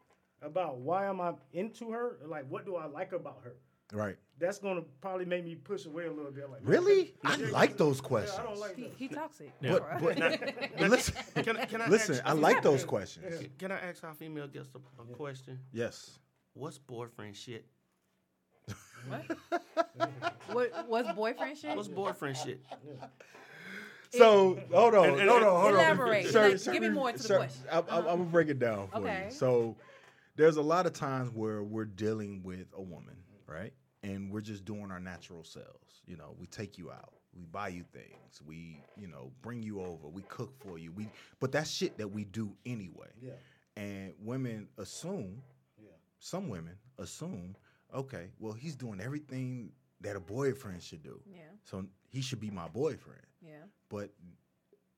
[0.41, 3.57] about why am I into her, like what do I like about her,
[3.95, 4.17] Right.
[4.39, 6.51] that's gonna probably make me push away a little bit.
[6.51, 7.15] Like Really?
[7.25, 7.77] Yeah, I like yeah.
[7.77, 8.39] those Yeah, questions.
[8.41, 8.93] I don't like He, that.
[8.97, 9.53] he toxic.
[9.61, 9.79] Yeah.
[9.79, 10.19] But, but,
[10.79, 11.15] but listen,
[11.45, 12.17] Can, I- can I listen.
[12.17, 13.47] ask, I like those questions.
[13.59, 15.59] Can I ask our female guest a, a question?
[15.73, 16.19] Yes.
[16.55, 17.65] What's boyfriend shit?
[19.09, 19.23] What
[20.53, 20.89] what?
[20.89, 21.77] what's boyfriend shit?
[21.77, 22.61] What's boyfriend shit?
[24.11, 25.81] So hold on, And- and- hold on, hold on.
[25.81, 26.27] Elaborate.
[26.29, 27.65] Sir- Like, sir- give me more to the question.
[27.71, 29.25] I, I, I'm gonna break it down for Okay.
[29.27, 29.33] you.
[29.33, 29.77] So
[30.37, 33.17] there's a lot of times where we're dealing with a woman,
[33.47, 33.73] right?
[34.05, 36.03] And we're just doing our natural selves.
[36.07, 39.81] You know, we take you out, we buy you things, we, you know, bring you
[39.81, 40.93] over, we cook for you.
[40.93, 41.09] We,
[41.41, 43.09] but that's shit that we do anyway.
[43.21, 43.33] Yeah.
[43.77, 45.43] And women assume,
[45.83, 45.89] Yeah.
[46.19, 47.57] some women assume,
[47.95, 51.19] okay, well, he's doing everything that a boyfriend should do.
[51.27, 53.23] Yeah, So he should be my boyfriend.
[53.41, 53.63] yeah.
[53.89, 54.11] But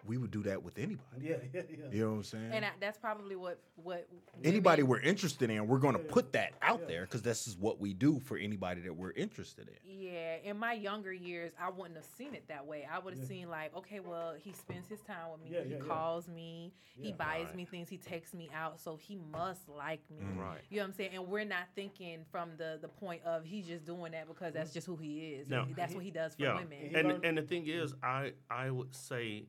[0.07, 1.03] we would do that with anybody.
[1.21, 1.77] Yeah, yeah, yeah.
[1.91, 2.51] You know what I'm saying?
[2.53, 4.09] And I, that's probably what what
[4.45, 6.11] anybody women- we're interested in, we're going to Yeah.
[6.13, 6.87] put that out Yeah.
[6.87, 9.75] there because this is what we do for anybody that we're interested in.
[10.01, 12.87] Yeah, in my younger years, I wouldn't have seen it that way.
[12.91, 13.29] I would have Yeah.
[13.29, 15.51] seen like, okay, well, he spends his time with me.
[15.57, 15.83] Yeah, he yeah, yeah.
[15.85, 16.73] calls me.
[16.99, 17.57] He buys Right.
[17.57, 17.89] me things.
[17.89, 20.25] He takes me out, so he must like me.
[20.25, 20.39] Mm.
[20.39, 20.61] Right.
[20.71, 21.11] You know what I'm saying?
[21.15, 24.73] And we're not thinking from the the point of he's just doing that because that's
[24.73, 25.49] just who he is.
[25.49, 25.67] No.
[25.77, 26.55] that's what he does for Yeah.
[26.59, 26.79] women.
[26.91, 29.47] He And and the thing is, I I would say,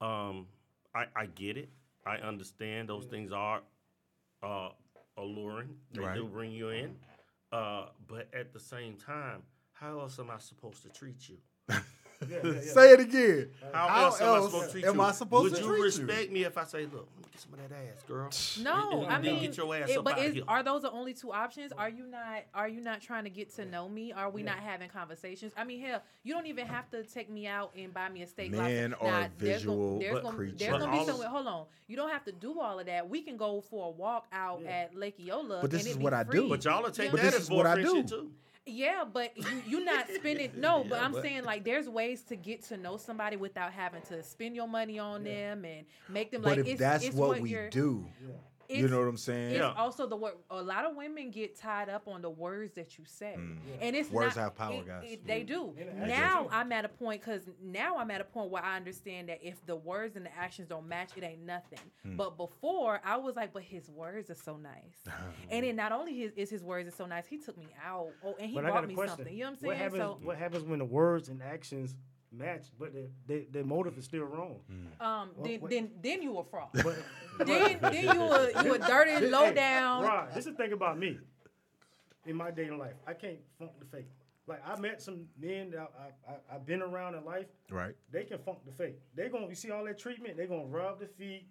[0.00, 0.46] um,
[0.94, 1.68] I I get it.
[2.06, 3.62] I understand those things are
[4.42, 4.70] uh
[5.16, 5.76] alluring.
[5.92, 6.14] They Right.
[6.14, 6.96] do bring you in.
[7.52, 9.42] Uh, but at the same time,
[9.72, 11.38] how else am I supposed to treat you?
[12.28, 12.60] Yeah, yeah, yeah.
[12.60, 13.50] Say it again.
[13.72, 15.02] How, How else am I supposed to treat am you?
[15.02, 15.84] I supposed Would to you treat you?
[15.84, 18.30] respect me if I say, look, let me get some of that ass, girl.
[18.64, 20.44] No, And- and I then mean, get your ass it- up but outta is, here.
[20.48, 21.72] are those the only two options?
[21.72, 22.42] Are you not?
[22.54, 24.12] Are you not trying to get to know me?
[24.12, 25.52] Are we not having conversations?
[25.56, 28.26] I mean, hell, you don't even have to take me out and buy me a
[28.26, 28.50] steak.
[28.50, 29.06] Men lobster.
[29.06, 30.58] are Now, there's visual gonna, there's gonna, creatures.
[30.58, 31.28] there's gonna be all somewhere.
[31.28, 33.08] Hold on, you don't have to do all of that.
[33.08, 34.70] We can go for a walk out Yeah.
[34.70, 35.60] at Lake Eola.
[35.60, 36.48] But this and is it be what I do.
[36.48, 38.30] But y'all will take that this as is what I boyfriend shit do.
[38.68, 38.72] Too.
[38.74, 39.32] Yeah, but
[39.66, 42.76] you, are not spending no, but I'm but- saying like there's ways to get to
[42.76, 46.58] know somebody without having to spend your money on them and make them But like
[46.60, 47.70] if it's, that's it's what we you're-
[48.68, 49.50] do, you know what I'm saying?
[49.52, 49.72] It's Yeah.
[49.76, 50.34] also the word.
[50.50, 53.58] A lot of women get tied up on the words that you say, Mm.
[53.80, 55.04] and it's Words not, have power, it- guys.
[55.12, 55.74] it- they do.
[55.78, 56.48] And Now too.
[56.52, 59.64] I'm at a point because now I'm at a point where I understand that if
[59.66, 61.78] the words and the actions don't match, it ain't nothing.
[62.02, 62.16] Hmm.
[62.16, 65.02] But before I was like, but his words are so nice,
[65.50, 68.10] and then not only his is his words are so nice, he took me out,
[68.24, 69.16] oh, and he But I got brought a me question.
[69.16, 69.34] something.
[69.34, 69.82] You know what I'm What saying?
[69.82, 70.02] happens?
[70.02, 71.96] so what happens when the words and actions
[72.32, 74.60] match, but the the, the motive is still wrong?
[75.00, 76.68] um, What- then what- then then you a fraud.
[76.72, 76.96] But
[77.46, 80.02] then then you a you a dirty low Hey, down.
[80.04, 80.34] Right.
[80.34, 81.18] This is the thing about me.
[82.26, 84.08] In my dating life, I can't funk the fake.
[84.46, 87.46] Like I met some men that I, I, I've been around in life.
[87.70, 87.94] Right.
[88.10, 88.98] They can funk the fake.
[89.14, 90.36] They gonna you see all that treatment.
[90.36, 91.46] They gonna rub the feet,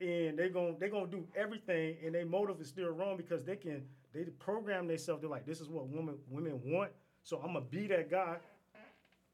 [0.00, 3.56] and they gonna they gonna do everything, and their motive is still wrong because they
[3.56, 5.22] can they program themselves.
[5.22, 6.90] They're like, this is what women women want,
[7.22, 8.36] so I'm gonna be that guy.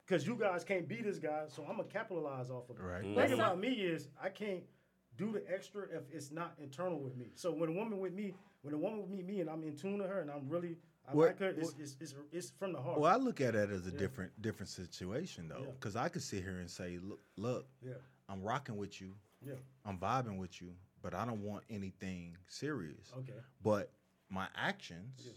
[0.08, 2.82] Cause you guys can't be this guy, so I'm gonna capitalize off of it.
[2.82, 3.02] Right.
[3.02, 4.62] The But thing about me is I can't
[5.18, 7.26] do the extra if it's not internal with me.
[7.34, 8.32] So when a woman with me,
[8.62, 10.76] when a woman with me, me and I'm in tune to her and I'm really
[11.06, 12.98] I What- like her, it's, what- it's, it's, it's from the heart.
[13.00, 15.70] Well, I look at it as a different different situation though, Yeah.
[15.72, 17.94] because I could sit here and say, look, look, yeah,
[18.30, 19.54] I'm rocking with you, yeah,
[19.84, 23.12] I'm vibing with you, but I don't want anything serious.
[23.18, 23.32] okay,
[23.62, 23.90] But
[24.30, 25.28] my actions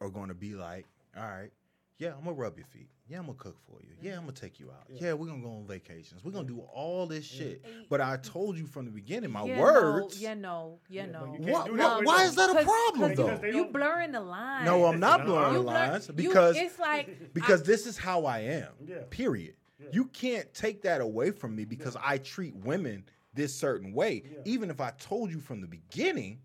[0.00, 1.50] are going to be like, all right,
[1.98, 2.88] yeah, I'm gonna rub your feet.
[3.08, 3.88] Yeah, I'm gonna cook for you.
[4.00, 4.84] Yeah, I'm gonna take you out.
[4.90, 6.22] Yeah, we're gonna go on vacations.
[6.22, 7.64] We're gonna do all this shit.
[7.88, 10.20] But I told you from the beginning, my yeah, words.
[10.20, 11.24] No, yeah, no, yeah, Yeah, no.
[11.32, 12.26] you can't Why, do why, that with why them.
[12.28, 13.24] is that a 'Cause- problem 'cause though?
[13.26, 14.64] Because they You don't- blurring the line.
[14.64, 18.26] No, I'm not blurring the blur- lines you- because it's like because this is how
[18.26, 18.72] I am.
[18.86, 19.02] Yeah.
[19.10, 19.54] Period.
[19.92, 24.22] You can't take that away from me because I treat women this certain way.
[24.30, 24.38] Yeah.
[24.44, 26.40] Even if I told you from the beginning,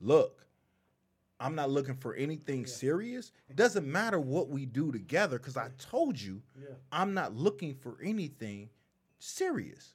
[0.00, 0.44] look,
[1.40, 3.32] I'm not looking for anything serious.
[3.48, 6.74] It doesn't matter what we do together because I told you yeah.
[6.90, 8.70] I'm not looking for anything
[9.18, 9.94] serious.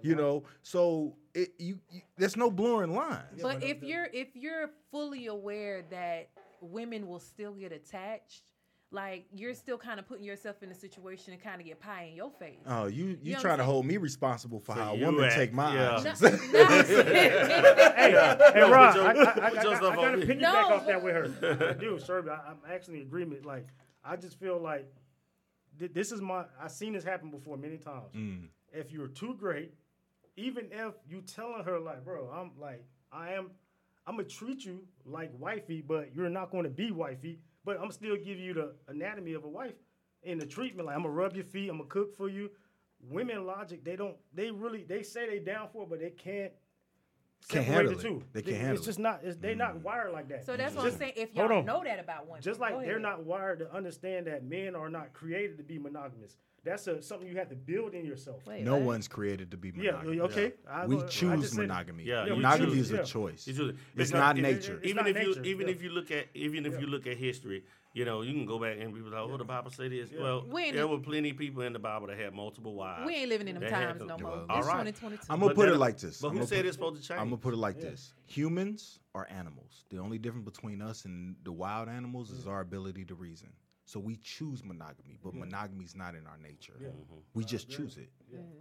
[0.00, 3.40] You know, so it you, you there's no blurring lines.
[3.40, 6.28] But but if you're if you're fully aware that
[6.60, 8.51] women will still get attached,
[8.92, 12.08] like you're still kind of putting yourself in a situation to kind of get pie
[12.10, 12.58] in your face.
[12.66, 15.34] Oh, you you, know trying to hold me responsible for So how a woman act-
[15.34, 15.80] take my yeah.
[16.04, 16.20] No, actions.
[16.22, 16.38] no, I'm
[16.84, 20.04] saying- Hey, hey, Put Rod, I, I, I, put I, your got, stuff I got
[20.04, 20.26] on to me.
[20.26, 21.68] piggyback No, off that with her.
[21.70, 22.28] I do, sir.
[22.30, 23.46] I, I'm actually in agreement.
[23.46, 23.66] Like,
[24.04, 24.86] I just feel like
[25.78, 26.44] th- this is my.
[26.60, 28.12] I've seen this happen before many times.
[28.16, 28.48] Mm.
[28.72, 29.72] If you're too great,
[30.36, 33.50] even if you telling her like, bro, I'm like, I am,
[34.06, 37.38] I'm gonna treat you like wifey, but you're not going to be wifey.
[37.64, 39.74] But I'm still give you the anatomy of a wife
[40.24, 40.86] and the treatment.
[40.86, 41.68] Like, I'm gonna rub your feet.
[41.68, 42.50] I'm gonna cook for you.
[43.08, 44.16] Women logic, they don't.
[44.34, 44.84] They really.
[44.84, 46.52] They say they down for it, but they can't.
[47.48, 48.02] Can't handle the it.
[48.02, 48.22] two.
[48.32, 49.20] They can't It's handle It's just not.
[49.24, 49.82] It's, they not mm-hmm.
[49.82, 50.46] wired like that.
[50.46, 51.14] So that's what I'm saying.
[51.16, 51.64] If y'all on.
[51.64, 55.12] know that about women, Just like they're not wired to understand that men are not
[55.12, 56.36] created to be monogamous.
[56.64, 58.46] That's a, something you have to build in yourself.
[58.46, 58.82] Wait, No what?
[58.82, 60.52] one's created to be Yeah, okay.
[60.68, 62.04] I We choose said- monogamy.
[62.04, 63.48] Yeah, you monogamy choose, is a choice.
[63.48, 64.76] You do- It's because not if- nature.
[64.76, 65.72] It's even not if you even yeah.
[65.74, 68.60] if you look at even if you look at history, you know, you can go
[68.60, 70.22] back and be like, "Oh, the Bible say this." Yeah.
[70.22, 73.06] Well, We there were plenty of people in the Bible that had multiple wives.
[73.06, 74.30] We ain't living in them times no more.
[74.30, 74.86] Well, It's all right.
[74.94, 75.26] 2022.
[75.30, 76.20] I'm gonna put it like this.
[76.20, 77.20] But I'm who said put- it's supposed to change?
[77.20, 77.90] I'm gonna put it like Yeah.
[77.90, 79.84] this: humans are animals.
[79.90, 83.48] The only difference between us and the wild animals is our ability to reason.
[83.84, 86.74] So we choose monogamy, but monogamy is not in our nature.
[87.34, 88.08] We just choose it.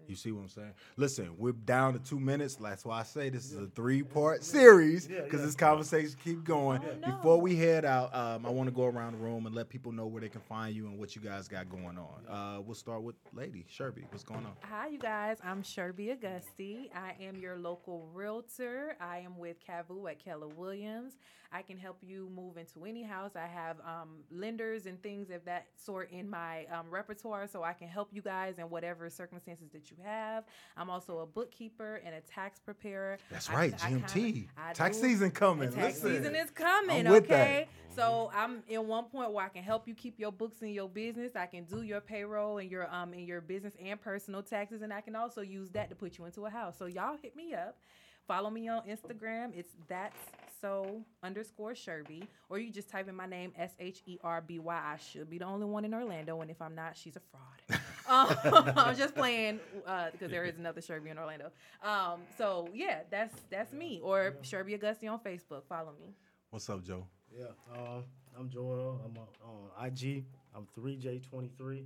[0.07, 0.73] You see what I'm saying?
[0.97, 2.55] Listen, we're down to two minutes.
[2.55, 5.45] That's why I say this is a three-part series because yeah.
[5.45, 6.81] this conversation keep going.
[6.83, 7.15] Oh, no.
[7.15, 9.93] Before we head out, um, I want to go around the room and let people
[9.93, 12.27] know where they can find you and what you guys got going on.
[12.27, 14.03] Uh, we'll start with Lady Sherby.
[14.09, 14.53] What's going on?
[14.63, 15.37] Hi, you guys.
[15.43, 16.89] I'm Sherby Augusti.
[16.93, 18.97] I am your local realtor.
[18.99, 21.13] I am with Cavu at Keller Williams.
[21.53, 23.31] I can help you move into any house.
[23.35, 27.73] I have um, lenders and things of that sort in my um, repertoire, so I
[27.73, 30.45] can help you guys in whatever circumstances that you have.
[30.75, 33.17] I'm also a bookkeeper and a tax preparer.
[33.29, 34.47] That's I- right, I kinda- GMT.
[34.57, 35.71] I Tax do- season coming.
[35.71, 36.17] tax Listen.
[36.17, 37.67] season is coming, I'm okay?
[37.95, 40.87] So I'm in one point where I can help you keep your books in your
[40.89, 41.35] business.
[41.35, 44.93] I can do your payroll and your um in your business and personal taxes, and
[44.93, 46.77] I can also use that to put you into a house.
[46.79, 47.77] So y'all hit me up.
[48.27, 49.51] Follow me on Instagram.
[49.53, 50.15] It's that's
[50.61, 54.59] so underscore Sherby, or you just type in my name S H E R B
[54.59, 54.75] Y.
[54.75, 57.81] I should be the only one in Orlando, and if I'm not, she's a fraud.
[58.09, 58.35] Um,
[58.75, 59.59] I'm just playing
[60.11, 61.51] because there is another Sherby in Orlando.
[61.81, 65.63] Um, so yeah, that's that's me or Sherby Augusti on Facebook.
[65.69, 66.13] Follow me.
[66.49, 67.05] What's up, Joe?
[67.31, 68.03] Yeah, um,
[68.37, 68.99] I'm Joel.
[69.05, 70.25] I'm on, on IG.
[70.53, 71.85] I'm 3J23.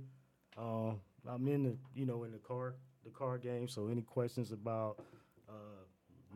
[0.58, 2.74] Um, I'm in the you know in the car
[3.04, 3.68] the car game.
[3.68, 4.96] So any questions about
[5.48, 5.85] uh,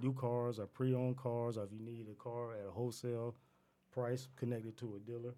[0.03, 3.35] new cars or pre-owned cars, or if you need a car at a wholesale
[3.93, 5.35] price connected to a dealer,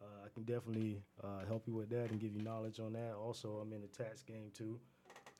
[0.00, 3.14] uh, I can definitely uh, help you with that and give you knowledge on that.
[3.20, 4.78] Also, I'm in the tax game too.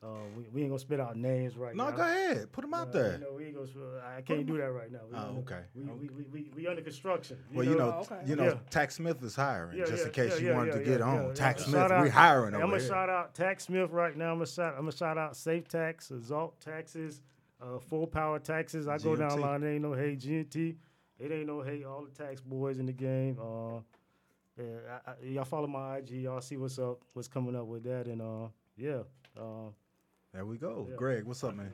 [0.00, 0.06] Uh,
[0.36, 1.90] we, we ain't gonna spit out names right No, now.
[1.90, 2.52] No, go ahead.
[2.52, 3.12] Put them out Uh, there.
[3.14, 3.68] You know, we ain't gonna,
[4.16, 5.00] I can't do that right now.
[5.10, 5.62] We Oh, okay.
[5.74, 7.36] We, we, we, we, we under construction.
[7.52, 8.20] well, you know, Oh, okay.
[8.24, 8.54] you know, Yeah.
[8.70, 9.76] Tax Smith is hiring.
[9.76, 11.62] Yeah, just yeah, in case yeah, you yeah, wanted to get yeah, on, yeah, Tax
[11.62, 11.66] yeah.
[11.66, 12.88] Smith, Shout we out- hiring I'm gonna here.
[12.88, 14.30] shout out Tax Smith right now.
[14.30, 14.74] I'm gonna shout.
[14.74, 17.20] I'm gonna shout out Safe Tax, Exalt Taxes,
[17.60, 18.88] uh, Full Power Taxes.
[18.88, 19.60] I go down line.
[19.60, 20.20] There ain't no hate.
[20.20, 20.76] GNT.
[21.18, 23.38] It ain't no hey All the tax boys in the game.
[23.40, 23.80] Uh,
[24.56, 26.10] yeah, I, I, y'all follow my IG.
[26.10, 29.02] Y'all see what's up, what's coming up with that, and uh, yeah.
[29.36, 29.70] Uh,
[30.32, 30.86] There we go.
[30.88, 30.96] Yeah.
[30.96, 31.72] Greg, what's up, man?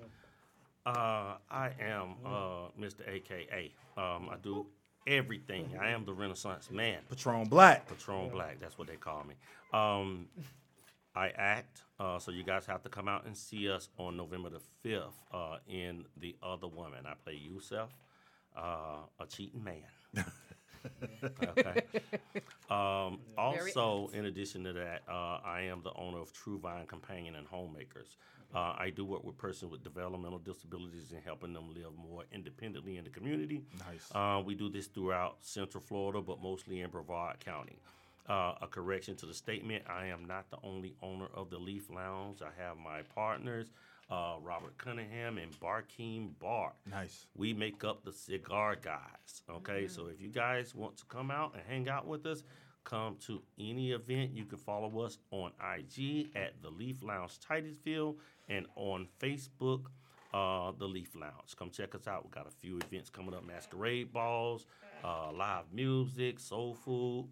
[0.87, 3.09] Uh, I am uh, Mr.
[3.09, 3.73] AKA.
[3.97, 4.67] Um, I do
[5.07, 5.71] everything.
[5.81, 6.99] I am the Renaissance man.
[7.09, 7.89] Patron Black.
[7.89, 9.35] Patron Black, that's what they call me.
[9.73, 10.27] Um,
[11.17, 14.51] I act, uh, so you guys have to come out and see us on November
[14.51, 17.07] the 5th uh, in The Other Woman.
[17.07, 17.89] I play Yusef,
[18.57, 19.85] uh, a cheating man.
[21.57, 21.83] okay.
[22.69, 27.37] Um, also, in addition to that, uh, I am the owner of True Vine Companion
[27.37, 28.17] and Homemakers.
[28.55, 32.97] Uh, I do work with persons with developmental disabilities and helping them live more independently
[32.97, 33.63] in the community.
[33.79, 34.11] Nice.
[34.13, 37.79] Uh, we do this throughout Central Florida, but mostly in Brevard County.
[38.27, 41.91] Uh, a correction to the statement: I am not the only owner of the Leaf
[41.91, 42.41] Lounge.
[42.41, 43.71] I have my partners,
[44.11, 46.73] uh, Robert Cunningham and Barkeem Bar.
[46.91, 47.27] Nice.
[47.37, 49.43] We make up the cigar guys.
[49.51, 52.43] Okay, so if you guys want to come out and hang out with us,
[52.85, 54.31] come to any event.
[54.35, 58.17] You can follow us on IG at the Leaf Lounge Titusville
[58.49, 59.87] and on Facebook,
[60.33, 61.57] uh, the Leaf Lounge.
[61.59, 62.25] Come check us out.
[62.25, 64.67] We got a few events coming up: masquerade balls,
[65.05, 67.29] uh, live music, soul food.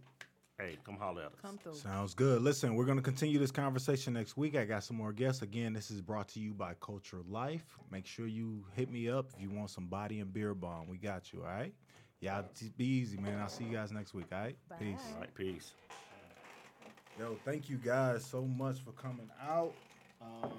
[0.58, 1.38] Hey, come holler at us.
[1.40, 1.74] Come through.
[1.74, 2.42] Sounds good.
[2.42, 4.54] Listen, we're going to continue this conversation next week.
[4.54, 5.42] I got some more guests.
[5.42, 7.78] Again, this is brought to you by Culture Life.
[7.90, 10.88] Make sure you hit me up if you want some body and beer bomb.
[10.88, 11.74] We got you, all right?
[12.20, 12.44] Y'all
[12.76, 13.40] be easy, man.
[13.40, 14.56] I'll see you guys next week, all right?
[14.68, 14.76] Bye.
[14.78, 15.00] Peace.
[15.14, 15.72] All right, peace.
[17.18, 19.74] Yo, thank you guys so much for coming out.
[20.20, 20.52] Um,